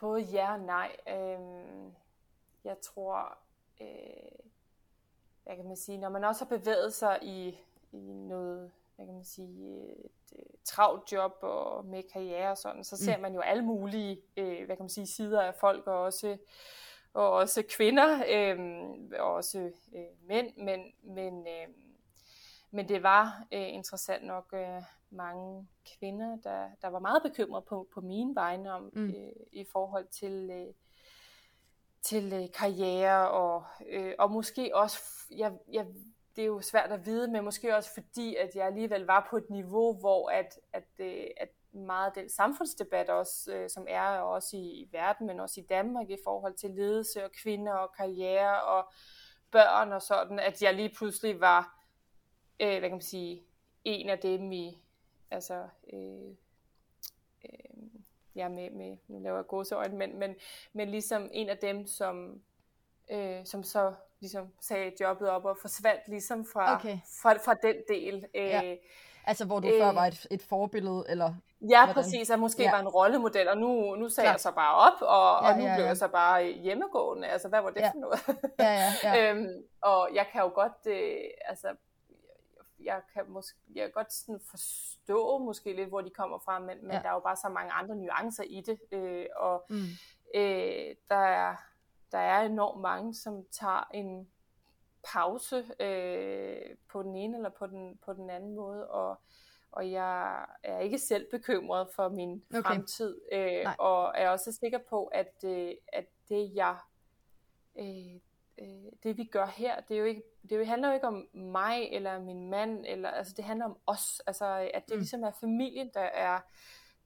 [0.03, 0.95] Øh Både ja og nej.
[1.07, 1.93] Øhm,
[2.63, 3.37] jeg tror,
[3.81, 3.87] øh,
[5.43, 7.59] hvad kan man sige, når man også har bevæget sig i,
[7.91, 12.83] i noget, hvad kan man sige, et, et travlt job og med karriere og sådan,
[12.83, 13.21] så ser mm.
[13.21, 16.37] man jo alle mulige, øh, hvad kan man sige, sider af folk og også
[17.13, 18.59] og også kvinder, øh,
[19.19, 21.67] og også øh, mænd, men, men, øh,
[22.71, 27.87] men det var øh, interessant nok øh, mange kvinder, der, der var meget bekymrede på,
[27.93, 29.09] på mine vegne om, mm.
[29.09, 30.73] øh, i forhold til, øh,
[32.01, 34.99] til øh, karriere, og, øh, og måske også,
[35.31, 35.85] jeg, jeg,
[36.35, 39.37] det er jo svært at vide, men måske også fordi, at jeg alligevel var på
[39.37, 44.19] et niveau, hvor at, at, øh, at meget af den samfundsdebat også, øh, som er
[44.19, 47.93] også i, i verden, men også i Danmark i forhold til ledelse og kvinder og
[47.97, 48.91] karriere og
[49.51, 51.83] børn og sådan, at jeg lige pludselig var,
[52.59, 53.43] øh, hvad kan man sige,
[53.83, 54.83] en af dem i,
[55.31, 56.29] altså, øh,
[57.45, 57.89] øh,
[58.35, 60.35] ja, med, med, nu laver jeg gåseøjne, men, men,
[60.73, 62.41] men ligesom en af dem, som,
[63.11, 66.97] øh, som så ligesom sagde jobbet op og forsvandt ligesom fra, okay.
[67.21, 68.25] fra, fra den del.
[68.35, 68.75] Øh, ja.
[69.25, 71.93] Altså hvor du øh, før var et, et forbillede, eller Ja, hvordan?
[71.93, 72.71] præcis, at måske ja.
[72.71, 74.33] var en rollemodel, og nu, nu sagde Klar.
[74.33, 75.75] jeg så bare op, og, ja, og nu ja, ja.
[75.75, 77.27] blev jeg så bare hjemmegående.
[77.27, 77.89] Altså, hvad var det ja.
[77.89, 78.19] for noget?
[78.59, 79.31] ja, ja, ja.
[79.31, 81.67] øhm, og jeg kan jo godt, øh, altså
[82.83, 84.98] jeg kan måske jeg kan godt sådan forstå
[85.39, 86.99] måske lidt, hvor de kommer fra, men, men ja.
[86.99, 89.75] der er jo bare så mange andre nuancer i det, øh, og mm.
[90.35, 91.55] øh, der, er,
[92.11, 94.27] der er enormt mange, som tager en
[95.13, 99.21] pause øh, på den ene eller på den, på den anden måde, og,
[99.71, 102.61] og jeg er ikke selv bekymret for min okay.
[102.61, 106.77] fremtid, øh, og er også sikker på, at, øh, at det jeg
[107.79, 108.19] øh,
[108.61, 111.89] øh, det vi gør her, det er jo ikke, det handler jo ikke om mig
[111.91, 114.99] eller min mand, eller, altså det handler om os, altså at det mm.
[114.99, 116.39] ligesom er familien, der er,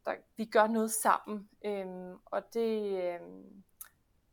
[0.06, 3.64] der, vi gør noget sammen, øhm, og det, øhm,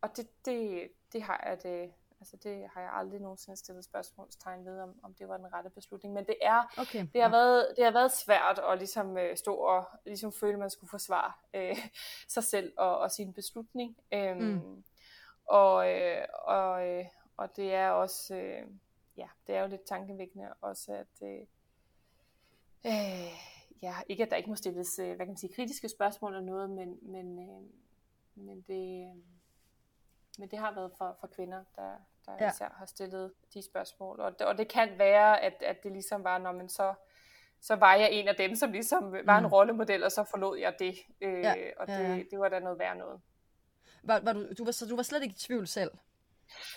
[0.00, 4.64] og det, det, det har jeg det, altså det har jeg aldrig nogensinde stillet spørgsmålstegn
[4.64, 7.06] ved, om, om det var den rette beslutning, men det er, okay.
[7.12, 10.58] det har været, det har været svært at ligesom øh, stå og ligesom føle, at
[10.58, 11.76] man skulle forsvare øh,
[12.28, 14.84] sig selv og, og sin beslutning, øhm, mm.
[15.50, 17.04] Og, øh, og, øh,
[17.36, 18.66] og det er også, øh,
[19.16, 21.40] ja, det er jo lidt tankevækkende også, at øh,
[22.86, 23.32] øh,
[23.82, 26.46] ja, ikke at der ikke må stilles, øh, hvad kan man sige, kritiske spørgsmål eller
[26.46, 27.62] noget, men, men, øh,
[28.34, 29.22] men det, øh,
[30.38, 31.92] men det har været for, for kvinder, der,
[32.26, 32.50] der ja.
[32.50, 34.20] især har stillet de spørgsmål.
[34.20, 36.94] Og det, og det kan være, at, at det ligesom var, når man så,
[37.60, 39.52] så var jeg en af dem, som ligesom var en mm.
[39.52, 40.94] rollemodel, og så forlod jeg det.
[41.20, 41.54] Øh, ja.
[41.76, 42.22] Og det, ja.
[42.30, 43.20] det var da noget værd noget.
[44.02, 45.90] Var, var du, du, var, så du var slet ikke i tvivl selv?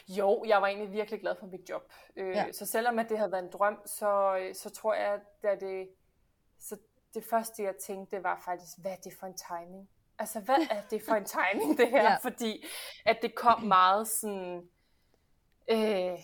[0.08, 1.92] Jo, jeg var egentlig virkelig glad for mit job.
[2.16, 2.52] Øh, ja.
[2.52, 5.90] Så selvom at det havde været en drøm, så, så tror jeg, at det,
[6.60, 6.78] så
[7.14, 9.90] det første, jeg tænkte, var faktisk, hvad er det for en timing?
[10.20, 12.04] Altså, hvad er det for en timing, det her?
[12.12, 12.16] ja.
[12.16, 12.66] Fordi
[13.06, 14.70] at det kom meget sådan...
[15.70, 16.20] Øh,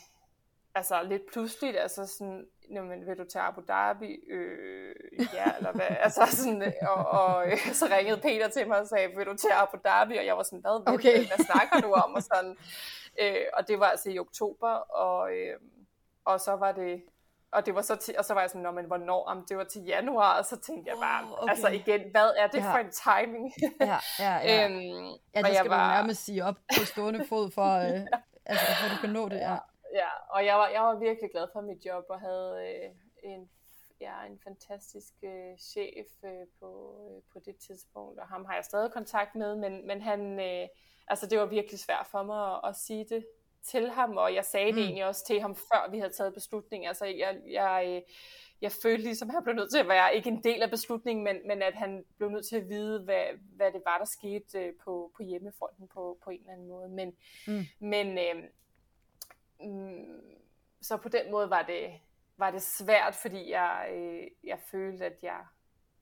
[0.80, 4.14] altså lidt pludseligt, altså sådan, men vil du til Abu Dhabi?
[4.30, 4.96] Øh,
[5.34, 5.96] ja, eller hvad?
[6.06, 9.50] altså sådan, og, og øh, så ringede Peter til mig og sagde, vil du til
[9.54, 10.18] Abu Dhabi?
[10.18, 11.18] Og jeg var sådan, hvad, okay.
[11.28, 12.14] hvad snakker du om?
[12.14, 12.58] Og, sådan,
[13.22, 14.70] øh, og det var altså i oktober,
[15.06, 15.60] og, øh,
[16.26, 17.04] og så var det,
[17.52, 19.24] og det var så til, og så var jeg sådan, Nå, men hvornår?
[19.26, 21.50] Om det var til januar, og så tænkte jeg bare, oh, okay.
[21.50, 22.74] altså igen, hvad er det ja.
[22.74, 23.54] for en timing?
[23.80, 24.66] ja, ja, ja.
[24.66, 25.06] øhm,
[25.36, 25.88] ja, det skal var...
[25.88, 28.02] man nærmest sige op på stående fod for, øh,
[28.46, 29.58] altså, for du kan nå det, ja.
[29.94, 32.90] Ja, og jeg var, jeg var virkelig glad for mit job, og havde øh,
[33.24, 33.50] en,
[34.02, 38.66] ja, en fantastisk øh, chef øh, på, øh, på det tidspunkt, og ham har jeg
[38.66, 40.68] stadig kontakt med, men, men han, øh,
[41.08, 43.26] altså det var virkelig svært for mig at, at sige det
[43.64, 44.82] til ham, og jeg sagde det mm.
[44.82, 46.88] egentlig også til ham, før vi havde taget beslutningen.
[46.88, 48.02] Altså, jeg, jeg, øh,
[48.62, 51.24] jeg følte ligesom, at han blev nødt til at være ikke en del af beslutningen,
[51.24, 53.24] men, men at han blev nødt til at vide, hvad,
[53.56, 56.90] hvad det var, der skete øh, på, på hjemmefronten på, på en eller anden måde.
[56.90, 57.16] Men,
[57.48, 57.66] mm.
[57.80, 58.44] men øh,
[59.60, 60.22] mm,
[60.82, 62.00] så på den måde var det,
[62.38, 65.46] var det svært, fordi jeg, øh, jeg følte, at jeg,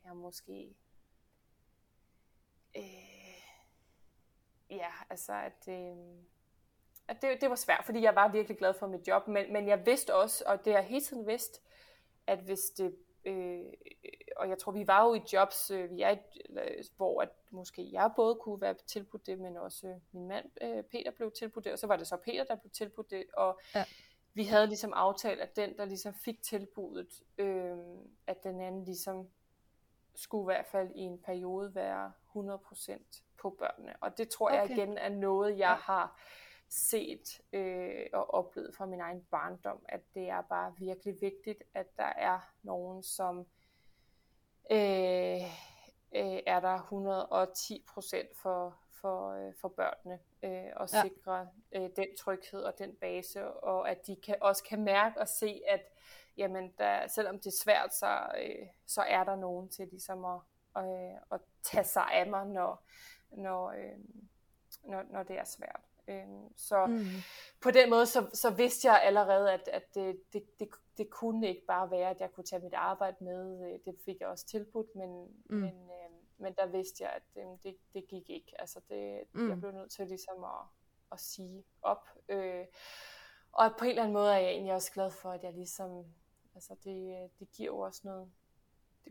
[0.05, 0.75] jeg måske...
[2.77, 2.83] Øh,
[4.69, 5.67] ja, altså at...
[5.67, 5.97] Øh,
[7.07, 9.67] at det, det var svært, fordi jeg var virkelig glad for mit job, men, men
[9.67, 11.61] jeg vidste også, og det har jeg hele tiden vidst,
[12.27, 13.65] at hvis det, øh,
[14.39, 16.15] og jeg tror, vi var jo i jobs, øh, vi er,
[16.97, 20.83] hvor at måske jeg både kunne være tilbudt det, men også øh, min mand øh,
[20.83, 23.59] Peter blev tilbudt det, og så var det så Peter, der blev tilbudt det, og
[23.75, 23.85] ja.
[24.33, 27.77] vi havde ligesom aftalt, at den, der ligesom fik tilbuddet, øh,
[28.27, 29.29] at den anden ligesom
[30.15, 33.95] skulle i hvert fald i en periode være 100% på børnene.
[34.01, 34.57] Og det tror okay.
[34.57, 35.93] jeg igen er noget, jeg ja.
[35.93, 36.19] har
[36.69, 41.97] set øh, og oplevet fra min egen barndom, at det er bare virkelig vigtigt, at
[41.97, 43.45] der er nogen, som
[44.71, 45.41] øh,
[46.15, 51.01] øh, er der 110 procent for, for, øh, for børnene, øh, og ja.
[51.01, 55.27] sikre øh, den tryghed og den base, og at de kan, også kan mærke og
[55.27, 55.81] se, at
[56.37, 60.39] jamen, der, selvom det er svært, så, øh, så er der nogen til ligesom at,
[60.77, 62.83] øh, at tage sig af mig, når,
[63.31, 63.99] når, øh,
[64.83, 65.81] når, når det er svært.
[66.07, 67.05] Øhm, så mm.
[67.61, 71.47] på den måde, så, så vidste jeg allerede, at, at det, det, det, det kunne
[71.47, 73.71] ikke bare være, at jeg kunne tage mit arbejde med.
[73.73, 75.09] Øh, det fik jeg også tilbudt, men,
[75.49, 75.55] mm.
[75.55, 78.61] men, øh, men der vidste jeg, at øh, det, det gik ikke.
[78.61, 79.49] Altså det, mm.
[79.49, 80.65] Jeg blev nødt til ligesom at,
[81.11, 82.09] at sige op.
[82.29, 82.65] Øh,
[83.51, 86.05] og på en eller anden måde er jeg egentlig også glad for, at jeg ligesom,
[86.55, 88.31] altså det, det giver jo også noget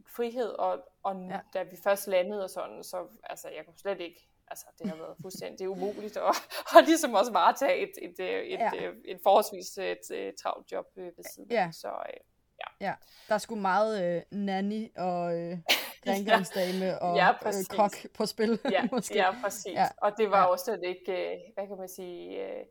[0.07, 1.41] frihed, og, og ja.
[1.55, 4.97] da vi først landede og sådan, så altså jeg kunne slet ikke altså, det har
[4.97, 6.37] været fuldstændig umuligt at,
[6.77, 8.71] at ligesom også varetage et, et, et, ja.
[8.75, 11.51] et, et forholdsvis et, et travlt job øh, ved siden.
[11.51, 11.71] Ja.
[11.73, 12.21] Så, øh,
[12.61, 12.87] ja.
[12.87, 12.95] ja.
[13.29, 15.59] Der er sgu meget øh, nanny og øh,
[16.09, 18.61] rengøringsdame og ja, øh, kok på spil.
[18.71, 19.15] Ja, måske.
[19.15, 19.73] ja præcis.
[19.75, 19.89] Ja.
[19.97, 20.45] Og det var ja.
[20.45, 22.65] også slet ikke, øh, hvad kan man sige, øh,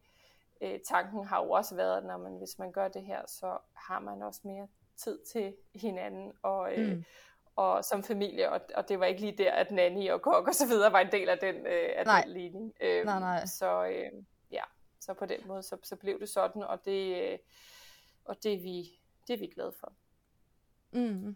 [0.61, 3.57] øh, tanken har jo også været, at når man, hvis man gør det her, så
[3.73, 4.67] har man også mere
[4.97, 7.03] tid til hinanden, og, øh, mm
[7.55, 10.55] og som familie, og, og det var ikke lige der, at nanny og kok og
[10.55, 12.21] så videre var en del af den, øh, af nej.
[12.21, 12.73] den ligning.
[12.81, 13.45] Øh, nej, nej.
[13.45, 14.63] Så øh, ja,
[14.99, 17.37] så på den måde, så, så blev det sådan, og det, øh,
[18.25, 19.93] og det er vi, det er vi glade for.
[20.91, 21.35] Mm.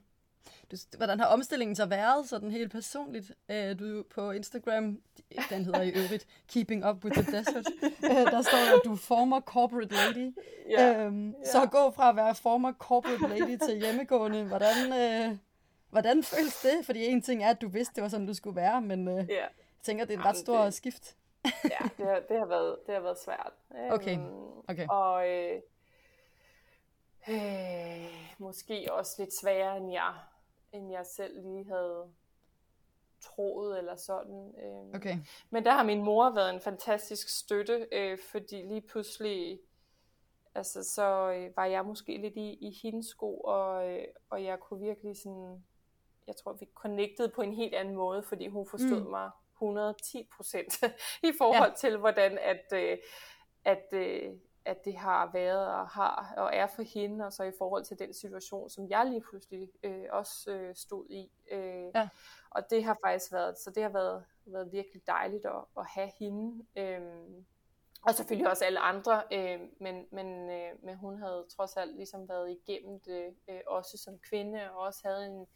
[0.72, 3.32] Du, hvordan har omstillingen så været, sådan helt personligt?
[3.50, 5.02] Øh, du på Instagram,
[5.50, 7.68] den hedder i øvrigt Keeping Up With The Desert,
[8.04, 10.36] øh, der står, at du er former corporate lady.
[10.70, 11.52] Ja, øhm, ja.
[11.52, 15.38] Så gå fra at være former corporate lady til hjemmegående, hvordan, øh,
[15.90, 16.86] Hvordan føles det?
[16.86, 19.30] Fordi en ting er, at du vidste, det var sådan, du skulle være, men øh,
[19.30, 19.42] ja.
[19.42, 19.50] jeg
[19.84, 21.18] tænker, det er en ret stor det, skift.
[21.46, 23.54] ja, det har, det, har været, det har været svært.
[23.96, 24.18] Okay.
[24.68, 24.88] okay.
[24.88, 25.62] Og øh,
[27.30, 30.14] øh, måske også lidt sværere, end jeg,
[30.72, 32.06] end jeg selv lige havde
[33.22, 34.54] troet eller sådan.
[34.64, 34.96] Øh.
[34.96, 35.18] Okay.
[35.50, 39.60] Men der har min mor været en fantastisk støtte, øh, fordi lige pludselig
[40.56, 44.60] altså, så øh, var jeg måske lidt i, i hendes sko, og, øh, og jeg
[44.60, 45.64] kunne virkelig sådan
[46.30, 49.10] jeg tror, vi connectede på en helt anden måde, fordi hun forstod mm.
[49.10, 50.84] mig 110 procent
[51.30, 51.76] i forhold ja.
[51.76, 52.98] til, hvordan at, øh,
[53.66, 54.34] at, øh,
[54.66, 58.00] at det har været og har og er for hende, og så i forhold til
[58.00, 61.32] den situation, som jeg lige pludselig øh, også øh, stod i.
[61.52, 62.10] Øh, ja.
[62.50, 66.12] Og det har faktisk været, så det har været, været virkelig dejligt at, at have
[66.20, 66.66] hende.
[66.78, 67.02] Øh,
[68.02, 72.30] og selvfølgelig også alle andre, øh, men, men, øh, men hun havde trods alt ligesom
[72.30, 75.48] været igennem det, øh, også som kvinde, og også havde en,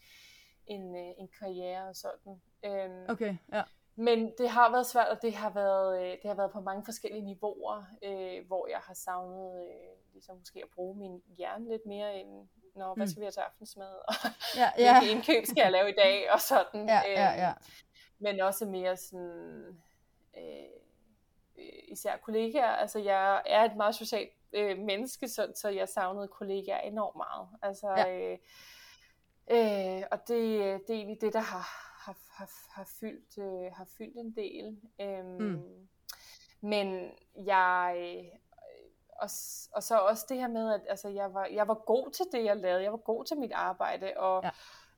[0.68, 2.42] en, øh, en karriere og sådan.
[2.66, 3.64] Øhm, okay, ja.
[3.96, 6.86] Men det har været svært, og det har været, øh, det har været på mange
[6.86, 11.86] forskellige niveauer, øh, hvor jeg har savnet øh, ligesom måske at bruge min hjerne lidt
[11.86, 13.10] mere end, når, hvad mm.
[13.10, 14.14] skal vi have til aftensmad, og
[14.62, 15.00] ja, ja.
[15.00, 16.88] hvilke indkøb skal jeg lave i dag, og sådan.
[16.88, 17.50] Ja, ja, ja.
[17.50, 17.58] Øhm,
[18.20, 19.82] men også mere sådan,
[20.38, 26.28] øh, især kollegaer, altså jeg er et meget socialt øh, menneske, så, så jeg savnede
[26.28, 27.48] kollegaer enormt meget.
[27.62, 28.32] Altså, ja.
[28.32, 28.38] øh,
[29.52, 30.40] øh, og det,
[30.88, 31.68] det er egentlig det, der har,
[32.06, 34.82] har, har, har, fyldt, øh, har fyldt en del.
[35.02, 35.88] Øhm, mm.
[36.62, 38.26] Men jeg...
[39.22, 39.30] Og,
[39.74, 42.44] og så også det her med, at altså, jeg, var, jeg var god til det,
[42.44, 42.84] jeg lavede.
[42.84, 44.50] Jeg var god til mit arbejde, og, ja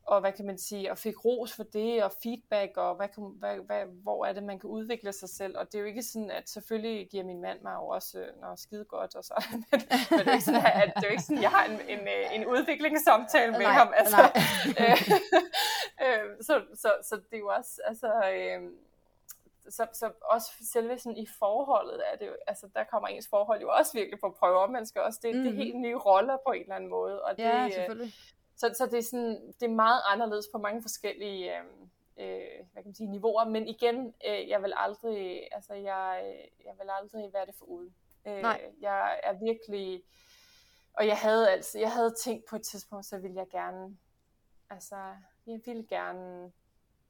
[0.08, 3.24] og hvad kan man sige, og fik ros for det, og feedback, og hvad kan,
[3.40, 5.58] hvad, hvad, hvor er det, man kan udvikle sig selv.
[5.58, 8.42] Og det er jo ikke sådan, at selvfølgelig giver min mand mig jo også øh,
[8.42, 9.82] noget skide godt, og så, men,
[10.12, 11.80] men det, er ikke sådan, at, det er jo ikke sådan, at jeg har en,
[11.90, 13.94] en, øh, en udviklingssamtale med nej, ham.
[13.96, 14.32] Altså, nej.
[14.82, 14.98] øh,
[16.04, 18.72] øh, så, så, så det er jo også, altså, øh,
[19.70, 23.62] så, så også selve sådan i forholdet er det jo, altså der kommer ens forhold
[23.62, 25.42] jo også virkelig på prøver, man skal også, det, mm.
[25.42, 25.62] det er mhm.
[25.62, 28.14] helt nye roller på en eller anden måde, og det, ja, selvfølgelig.
[28.56, 31.64] Så, så det, er sådan, det er meget anderledes på mange forskellige øh,
[32.18, 36.36] øh, hvad kan man sige, niveauer, men igen, øh, jeg vil aldrig, altså jeg,
[36.66, 37.96] jeg vil aldrig være det for uden.
[38.28, 38.62] Øh, Nej.
[38.82, 40.04] Jeg er virkelig,
[40.94, 43.98] og jeg havde altså, jeg havde tænkt på et tidspunkt, så ville jeg gerne,
[44.70, 44.96] altså,
[45.48, 46.52] jeg ville gerne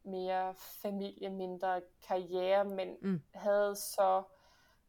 [0.03, 3.21] mere familie, mindre karriere, men mm.
[3.33, 4.23] havde så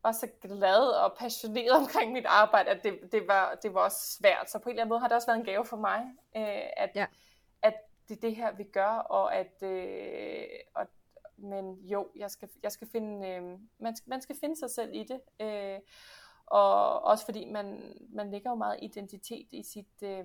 [0.06, 4.16] var så glad og passioneret omkring mit arbejde, at det, det, var, det var også
[4.18, 4.50] svært.
[4.50, 6.00] Så på en eller anden måde har det også været en gave for mig,
[6.36, 7.06] øh, at, ja.
[7.62, 7.74] at
[8.08, 10.86] det er det her, vi gør, og at, øh, og,
[11.36, 14.90] men jo, jeg skal, jeg skal finde, øh, man, skal, man skal finde sig selv
[14.94, 15.20] i det.
[15.40, 15.80] Øh,
[16.46, 20.24] og også fordi man, man lægger jo meget identitet i sit, øh,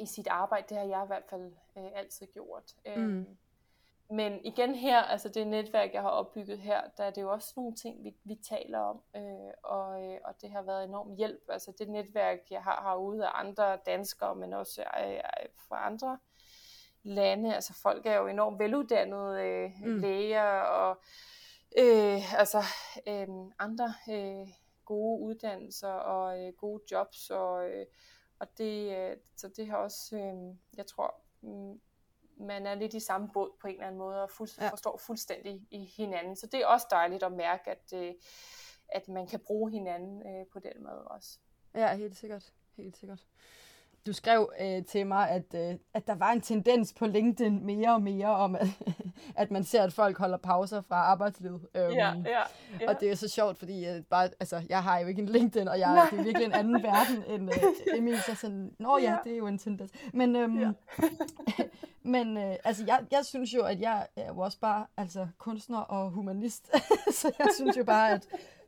[0.00, 0.66] i sit arbejde.
[0.68, 2.74] Det har jeg i hvert fald øh, altid gjort.
[2.86, 3.36] Øh, mm.
[4.10, 7.52] Men igen her, altså det netværk, jeg har opbygget her, der er det jo også
[7.56, 11.42] nogle ting, vi, vi taler om, øh, og, øh, og det har været enorm hjælp.
[11.48, 15.20] Altså det netværk, jeg har herude af andre danskere, men også øh,
[15.68, 16.18] fra andre
[17.02, 17.54] lande.
[17.54, 19.98] Altså folk er jo enormt veluddannede øh, mm.
[19.98, 20.98] læger og
[21.78, 22.62] øh, altså
[23.06, 23.28] øh,
[23.58, 24.48] andre øh,
[24.84, 27.30] gode uddannelser og øh, gode jobs.
[27.30, 27.86] Og, øh,
[28.38, 31.80] og det, øh, så det har også, øh, jeg tror, mm,
[32.36, 34.68] man er lidt i samme båd på en eller anden måde, og fuld, ja.
[34.68, 36.36] forstår fuldstændig i hinanden.
[36.36, 38.14] Så det er også dejligt at mærke, at, øh,
[38.88, 41.38] at man kan bruge hinanden øh, på den måde også.
[41.74, 42.52] Ja, helt sikkert.
[42.76, 43.26] Helt sikkert
[44.06, 47.94] du skrev øh, til mig, at, øh, at der var en tendens på LinkedIn mere
[47.94, 48.66] og mere om, at,
[49.42, 51.60] at man ser, at folk holder pauser fra arbejdslivet.
[51.74, 52.40] Øhm, ja, ja,
[52.80, 52.88] ja.
[52.88, 55.68] Og det er så sjovt, fordi øh, bare, altså, jeg har jo ikke en LinkedIn,
[55.68, 58.18] og jeg, det er virkelig en anden verden end øh, Emil.
[58.18, 59.90] Så sådan, nå ja, ja, det er jo en tendens.
[60.12, 60.70] Men, øhm, ja.
[62.14, 65.78] men øh, altså, jeg, jeg synes jo, at jeg er jo også bare altså, kunstner
[65.78, 66.70] og humanist.
[67.20, 68.26] så jeg synes jo bare, at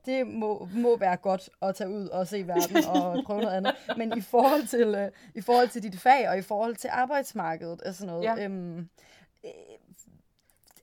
[0.09, 3.75] det må, må være godt at tage ud og se verden og prøve noget andet.
[3.97, 7.83] Men i forhold til, uh, i forhold til dit fag og i forhold til arbejdsmarkedet
[7.83, 8.45] og sådan noget, ja.
[8.45, 8.89] øhm,
[9.45, 9.51] øh,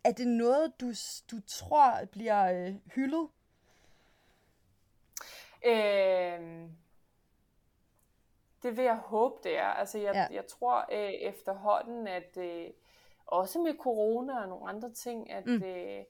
[0.04, 0.92] er det noget, du,
[1.32, 3.28] du tror bliver øh, hyldet?
[5.66, 6.72] Øhm,
[8.64, 9.66] det vil jeg håbe, det er.
[9.68, 10.28] Altså, jeg, ja.
[10.32, 12.68] jeg tror øh, efterhånden, at øh,
[13.26, 15.64] også med corona og nogle andre ting, at mm.
[15.64, 16.04] øh,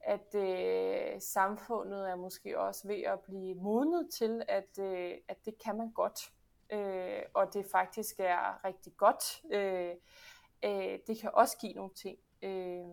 [0.00, 5.54] at øh, samfundet er måske også ved at blive modnet til, at, øh, at det
[5.64, 6.32] kan man godt,
[6.72, 9.42] øh, og det faktisk er rigtig godt.
[9.52, 9.94] Øh,
[10.64, 12.18] øh, det kan også give nogle ting.
[12.42, 12.86] Øh,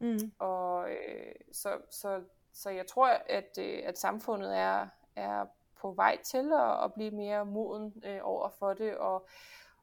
[0.00, 0.32] mm.
[0.38, 5.46] og øh, så, så, så jeg tror, at, øh, at samfundet er, er
[5.80, 9.28] på vej til at, at blive mere moden øh, over for det, og,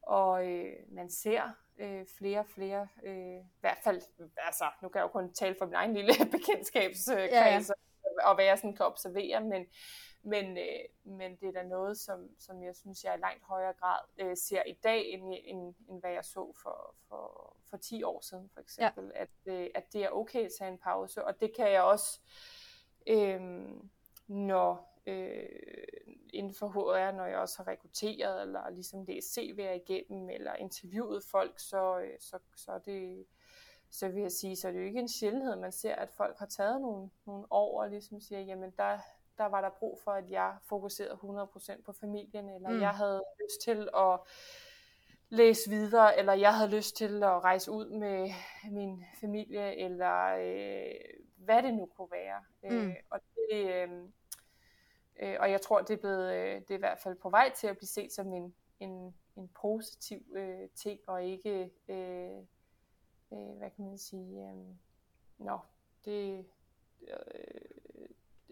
[0.02, 1.42] og øh, man ser
[1.78, 4.02] øh, flere og flere, øh, i hvert fald,
[4.36, 7.60] altså nu kan jeg jo kun tale for min egen lille bekendtskabskreds, ja, ja.
[8.24, 9.66] og hvad jeg sådan kan observere, men,
[10.22, 13.72] men, øh, men det er da noget, som, som jeg synes, jeg i langt højere
[13.72, 18.02] grad øh, ser i dag, end, end, end hvad jeg så for, for, for 10
[18.02, 19.12] år siden, for eksempel.
[19.14, 19.20] Ja.
[19.20, 22.20] At, øh, at det er okay at tage en pause, og det kan jeg også,
[23.06, 23.40] øh,
[24.26, 25.48] når øh,
[26.32, 31.24] inden for HR, når jeg også har rekrutteret, eller ligesom læst CV'er igennem, eller interviewet
[31.24, 33.26] folk, så, øh, så, så er det
[33.90, 36.38] så vil jeg sige, så er det jo ikke en sjældenhed, man ser, at folk
[36.38, 38.98] har taget nogle, nogle år og ligesom siger, jamen der,
[39.38, 42.80] der var der brug for, at jeg fokuserede 100% på familien, eller mm.
[42.80, 44.20] jeg havde lyst til at
[45.28, 48.30] læse videre, eller jeg havde lyst til at rejse ud med
[48.70, 50.94] min familie, eller øh,
[51.36, 52.44] hvad det nu kunne være.
[52.62, 52.88] Mm.
[52.88, 53.88] Øh, og det, øh,
[55.22, 57.52] Øh, og jeg tror, det er, blevet, øh, det er i hvert fald på vej
[57.56, 62.38] til at blive set som en, en, en positiv øh, ting, og ikke, øh,
[63.32, 64.54] øh, hvad kan man sige, øh,
[65.38, 65.58] nå,
[66.04, 66.44] det...
[67.08, 67.14] Øh,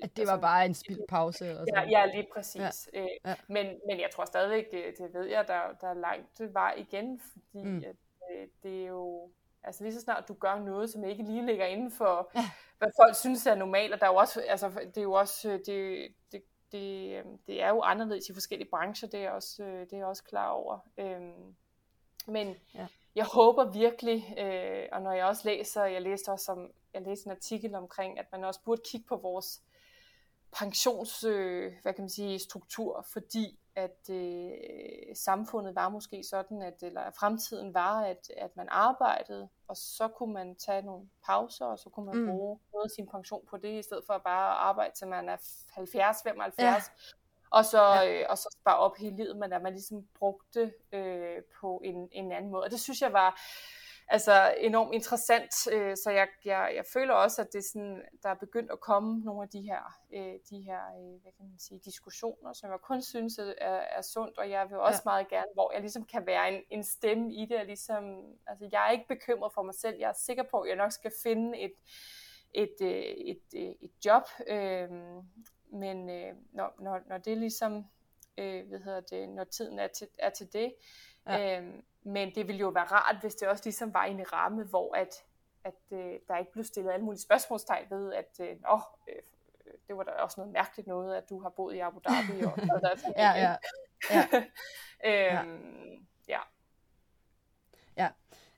[0.03, 1.47] at det var altså, bare en spild pause?
[1.47, 1.91] Eller sådan.
[1.91, 2.89] Ja, ja, lige præcis.
[2.93, 3.01] Ja.
[3.01, 3.35] Øh, ja.
[3.49, 7.21] Men, men jeg tror stadigvæk, det, det ved jeg, der, der er langt vej igen,
[7.21, 7.79] fordi mm.
[7.79, 7.97] at,
[8.33, 9.31] øh, det er jo
[9.67, 12.51] Altså lige så snart du gør noget, som ikke lige ligger inden for, ja.
[12.79, 15.61] hvad folk synes er normalt, og der er jo også, altså det er jo også,
[15.67, 16.43] det, det
[16.73, 19.93] det, øh, det er jo anderledes i forskellige brancher, det er jeg også, øh, det
[19.93, 20.79] er jeg også klar over.
[20.99, 21.21] Øh,
[22.27, 22.87] men ja.
[23.15, 27.27] jeg håber virkelig, øh, og når jeg også læser, jeg læste også om, jeg læste
[27.27, 29.63] en artikel omkring, at man også burde kigge på vores
[30.59, 34.53] pensions, øh, hvad kan man sige, struktur, fordi at øh,
[35.15, 40.35] samfundet var måske sådan, at eller fremtiden var, at, at man arbejdede, og så kunne
[40.35, 42.27] man tage nogle pauser, og så kunne man mm.
[42.27, 45.29] bruge noget af sin pension på det, i stedet for bare at arbejde til man
[45.29, 45.83] er 70-75,
[46.59, 46.83] ja.
[47.51, 48.21] og, så, ja.
[48.21, 52.09] øh, og så bare op hele livet, men at man ligesom brugte øh, på en,
[52.13, 52.65] en anden måde.
[52.65, 53.41] Og det synes jeg var,
[54.09, 58.29] altså enormt interessant, øh, så jeg, jeg, jeg føler også, at det er sådan, der
[58.29, 61.59] er begyndt at komme nogle af de her, øh, de her øh, hvad kan man
[61.59, 65.11] sige, diskussioner, som jeg kun synes er, er sundt, og jeg vil også ja.
[65.11, 68.05] meget gerne, hvor jeg ligesom kan være en, en stemme i det, og ligesom,
[68.47, 70.93] altså jeg er ikke bekymret for mig selv, jeg er sikker på, at jeg nok
[70.93, 71.75] skal finde et,
[72.55, 74.91] et, øh, et, et, et job, øh,
[75.73, 77.87] men øh, når, når, når det ligesom,
[78.39, 80.75] øh, hvad hedder det, når tiden er til, er til det,
[81.27, 81.61] ja.
[81.61, 84.65] øh, men det ville jo være rart, hvis det også ligesom var i en ramme,
[84.65, 85.25] hvor at,
[85.65, 89.23] at øh, der ikke blev stillet alle mulige spørgsmålstegn ved, at øh, åh, øh,
[89.89, 92.43] det var da også noget mærkeligt noget, at du har boet i Abu Dhabi.
[92.45, 93.57] Og, og der er ja, ja.
[94.11, 95.41] ja.
[95.41, 96.33] øhm, ja.
[96.35, 96.41] Ja.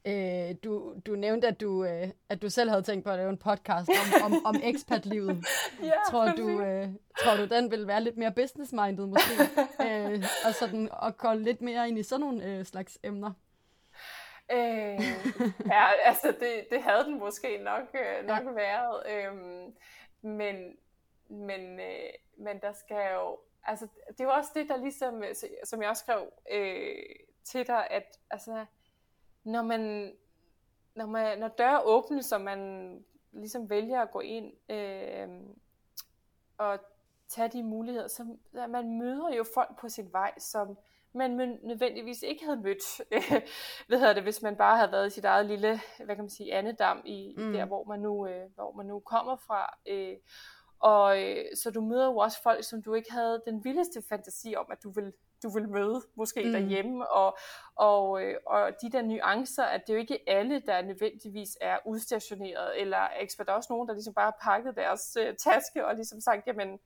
[0.09, 3.31] Øh, du, du nævnte, at du, øh, at du selv havde tænkt på at lave
[3.31, 5.45] en podcast om, om, om expat-livet.
[5.83, 6.89] ja, tror, du, øh,
[7.19, 9.33] tror du, den vil være lidt mere business-minded måske?
[9.87, 13.33] øh, og sådan, og gå lidt mere ind i sådan nogle øh, slags emner?
[14.53, 15.01] Øh,
[15.67, 18.51] ja, altså det, det havde den måske nok, øh, nok ja.
[18.51, 19.03] været.
[19.11, 19.35] Øh,
[20.23, 20.77] men,
[21.29, 23.39] men, øh, men der skal jo...
[23.65, 25.23] Altså, det er jo også det, der ligesom,
[25.65, 26.97] som jeg også skrev øh,
[27.45, 28.65] til dig, at altså,
[29.45, 30.13] når man,
[30.95, 35.29] når, man, når døre åbnes, så man ligesom vælger at gå ind øh,
[36.59, 36.79] og
[37.29, 38.37] tage de muligheder, så
[38.69, 40.79] man møder jo folk på sin vej, som
[41.15, 43.01] man nødvendigvis ikke havde mødt,
[43.89, 46.31] hvad hedder det, hvis man bare havde været i sit eget lille, hvad kan man
[46.31, 47.53] sige, andedam i, mm.
[47.53, 49.79] der, hvor man nu, øh, hvor man nu kommer fra.
[49.87, 50.17] Øh,
[50.79, 54.55] og øh, så du møder jo også folk, som du ikke havde den vildeste fantasi
[54.57, 55.13] om, at du vil
[55.43, 56.53] du vil møde måske mm.
[56.53, 57.39] derhjemme, og,
[57.77, 61.79] og, øh, og de der nuancer, at det er jo ikke alle, der nødvendigvis er
[61.87, 63.47] udstationeret, eller ekspert.
[63.47, 66.47] Der er også nogen, der ligesom bare har pakket deres uh, taske og ligesom sagt,
[66.47, 66.79] jamen,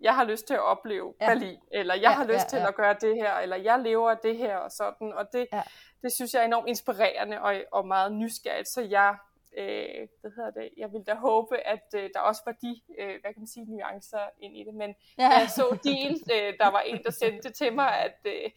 [0.00, 1.26] jeg har lyst til at opleve ja.
[1.28, 2.68] Berlin, eller jeg ja, har lyst ja, til ja.
[2.68, 5.62] at gøre det her, eller jeg lever det her og sådan, og det, ja.
[6.02, 9.16] det synes jeg er enormt inspirerende og, og meget nysgerrigt, så jeg
[9.56, 13.20] øh, hvad hedder det, jeg ville da håbe, at øh, der også var de, øh,
[13.20, 15.28] hvad kan man sige, nuancer ind i det, men ja.
[15.28, 18.50] jeg så din, øh, der var en, der sendte det til mig, at, øh,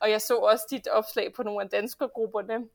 [0.00, 2.68] og jeg så også dit opslag på nogle af danske grupperne,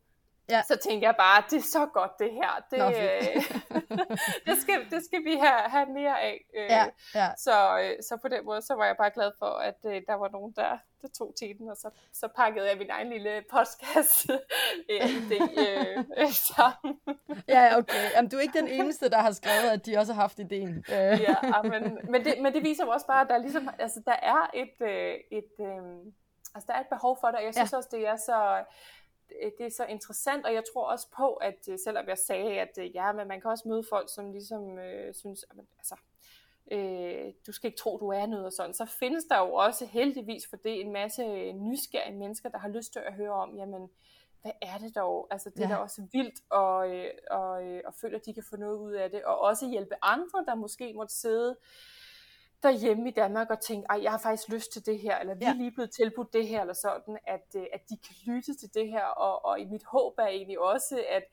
[0.50, 0.62] Ja.
[0.68, 2.64] Så tænkte jeg bare, det er så godt det her.
[2.72, 4.08] Det, Nå, øh,
[4.48, 6.46] det, skal, det skal vi have, have mere af.
[6.58, 6.86] Øh, ja,
[7.16, 7.30] ja.
[7.38, 10.14] Så, øh, så på den måde, så var jeg bare glad for, at øh, der
[10.14, 14.30] var nogen, der, der tog tiden, og så, så pakkede jeg min egen lille podcast
[14.90, 15.40] idé
[16.18, 17.00] øh, sammen.
[17.48, 18.12] ja, okay.
[18.16, 20.86] Jamen, du er ikke den eneste, der har skrevet, at de også har haft ideen.
[20.90, 24.50] ja, men, men, det, men det viser også bare, at der, ligesom, altså, der er
[24.54, 26.12] et, øh, et, øh,
[26.56, 27.78] altså, der er et behov for det, og jeg synes ja.
[27.78, 28.66] også, det er så Øh,
[29.58, 32.78] det er så interessant, og jeg tror også på, at øh, selvom jeg sagde, at
[32.80, 35.96] øh, ja, men man kan også møde folk, som ligesom øh, synes, at, altså,
[36.72, 39.86] øh, du skal ikke tro, du er noget og sådan, så findes der jo også
[39.86, 43.90] heldigvis for det en masse nysgerrige mennesker, der har lyst til at høre om, jamen,
[44.42, 45.28] hvad er det dog?
[45.32, 45.64] Altså, det ja.
[45.64, 46.76] er da også vildt, og,
[47.32, 49.96] og, og, og føler, at de kan få noget ud af det, og også hjælpe
[50.02, 51.56] andre, der måske måtte sidde øh,
[52.64, 55.46] derhjemme i Danmark og tænke, ej, jeg har faktisk lyst til det her, eller vi
[55.46, 58.74] er lige blevet tilbudt det her, eller sådan, at, øh, at de kan lytte til
[58.74, 61.24] det her, og, og i mit håb er egentlig også, at,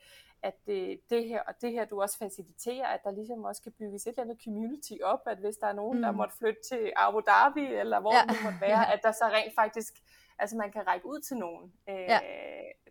[0.43, 3.73] at det, det her, og det her du også faciliterer, at der ligesom også kan
[3.73, 6.03] bygges et eller andet community op, at hvis der er nogen, mm.
[6.03, 8.23] der måtte flytte til Abu Dhabi, eller hvor ja.
[8.33, 8.93] det måtte være, ja.
[8.93, 9.95] at der så rent faktisk,
[10.39, 11.73] altså man kan række ud til nogen.
[11.89, 12.21] Øh, ja.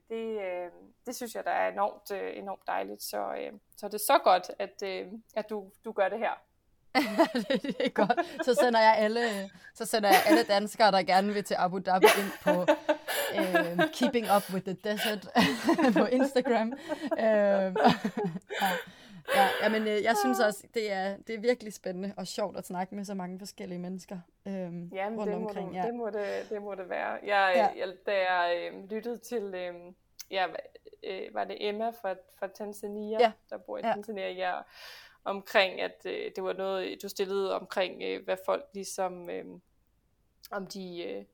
[0.10, 0.72] det, øh,
[1.06, 4.84] det synes jeg, der er enormt, enormt dejligt, så, så det er så godt, at,
[5.36, 6.49] at du, du gør det her.
[6.96, 8.46] Det er godt.
[8.46, 12.06] Så sender jeg alle, så sender jeg alle danskere, der gerne vil til Abu Dhabi
[12.06, 12.66] ind på
[13.36, 15.28] øh, Keeping Up with the Desert
[15.98, 16.74] på Instagram.
[17.20, 17.76] Øh,
[19.36, 19.48] ja.
[19.62, 22.66] Ja, men øh, jeg synes også, det er, det er virkelig spændende og sjovt at
[22.66, 25.70] snakke med så mange forskellige mennesker øh, Jamen, rundt det må omkring.
[25.70, 25.82] Du, ja.
[25.82, 27.20] det, må det, det må det være.
[27.24, 27.86] Jeg, ja.
[27.86, 29.74] jeg, da jeg øh, lyttede til, øh,
[30.32, 30.46] ja,
[31.04, 33.32] øh, var det Emma fra, fra Tanzania, ja.
[33.50, 33.94] der bor i ja.
[33.94, 34.54] Tanzania, ja,
[35.30, 39.46] omkring, at øh, det var noget, du stillede omkring, øh, hvad folk ligesom, øh,
[40.52, 41.26] om de, øh,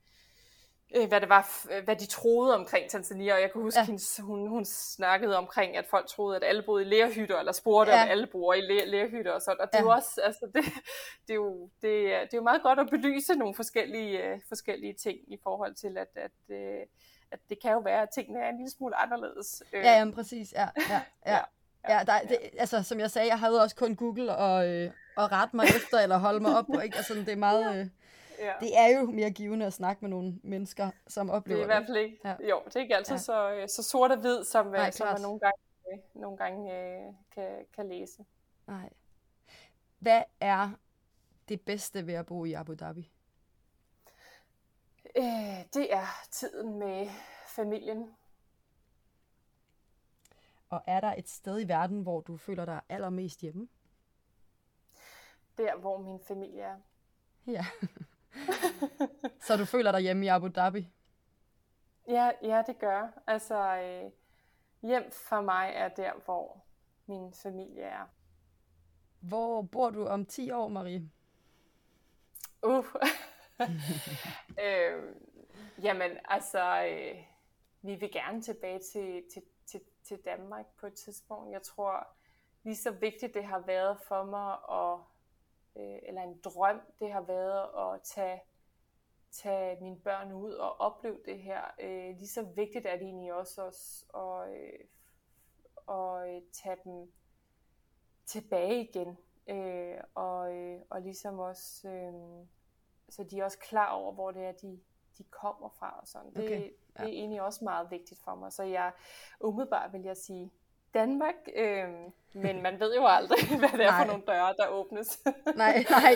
[0.96, 3.86] øh, hvad det var, hvad de troede omkring Tanzania, og jeg kan huske, ja.
[3.86, 7.92] hendes, hun, hun snakkede omkring, at folk troede, at alle boede i lærhytter, eller spurgte,
[7.94, 8.04] ja.
[8.04, 9.80] om alle bor i lærhytter og sådan, og det ja.
[9.80, 10.64] er jo også, altså, det,
[11.28, 14.40] det, er jo, det, er, det er jo meget godt at belyse nogle forskellige, uh,
[14.48, 16.88] forskellige ting i forhold til, at, at, uh,
[17.32, 19.64] at det kan jo være, at tingene er en lille smule anderledes.
[19.74, 21.32] Ja, jamen præcis, ja, ja, ja.
[21.34, 21.42] Ja,
[21.88, 25.56] der, det, altså, som jeg sagde, jeg havde også kun Google og, øh, og rette
[25.56, 26.98] mig efter, eller holde mig op på, ikke?
[26.98, 27.80] Altså, det er meget...
[27.80, 27.88] Øh,
[28.40, 28.54] ja.
[28.60, 31.70] Det er jo mere givende at snakke med nogle mennesker, som oplever det.
[31.70, 32.36] Er i hvert fald ikke, ja.
[32.50, 33.22] jo, det er ikke altid ja.
[33.22, 35.60] så, øh, så sort og hvid, som, Nej, som man nogle gange,
[35.92, 38.26] øh, nogle gange øh, kan, kan læse.
[38.68, 38.90] Nej.
[40.00, 40.70] Hvad er
[41.50, 43.12] det bedste ved at bo i Abu Dhabi?
[45.18, 45.24] Øh,
[45.74, 47.08] det er tiden med
[47.48, 48.10] familien.
[50.76, 53.68] Og er der et sted i verden, hvor du føler dig allermest hjemme?
[55.58, 56.78] Der, hvor min familie er.
[57.48, 57.66] Ja.
[59.48, 60.90] så du føler dig hjemme i Abu Dhabi?
[62.08, 63.08] Ja, ja det gør.
[63.28, 64.12] Altså, øh,
[64.82, 66.64] hjem for mig er der, hvor
[67.06, 68.06] min familie er.
[69.20, 71.10] Hvor bor du om 10 år, Marie?
[72.64, 72.86] Uh.
[74.66, 75.16] øh,
[75.82, 77.24] jamen, altså, øh,
[77.82, 79.42] vi vil gerne tilbage til, til,
[80.08, 81.52] til, Danmark på et tidspunkt.
[81.52, 82.08] Jeg tror,
[82.64, 85.00] lige så vigtigt det har været for mig, at,
[85.76, 88.42] øh, eller en drøm, det har været at tage,
[89.32, 91.62] tage mine børn ud og opleve det her.
[91.80, 94.80] Øh, lige så vigtigt er det egentlig også os at, øh,
[95.90, 97.12] at øh, tage dem
[98.26, 99.18] tilbage igen.
[99.48, 102.48] Øh, og, øh, og ligesom også, øh,
[103.10, 104.82] så de er også klar over, hvor det er, de,
[105.18, 106.34] de kommer fra og sådan.
[106.34, 106.62] Det, okay.
[106.62, 107.04] ja.
[107.04, 108.54] det er egentlig også meget vigtigt for mig.
[108.54, 108.92] Så jeg
[109.40, 110.52] umiddelbart vil jeg sige
[110.94, 111.88] Danmark, øh,
[112.34, 114.02] men man ved jo aldrig, hvad det er nej.
[114.02, 115.20] for nogle døre, der åbnes.
[115.64, 116.16] nej, nej,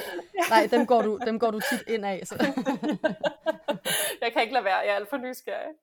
[0.49, 2.21] nej, dem går du, dem går du tit ind af.
[2.27, 2.35] Så.
[4.21, 5.73] jeg kan ikke lade være, jeg er alt for nysgerrig.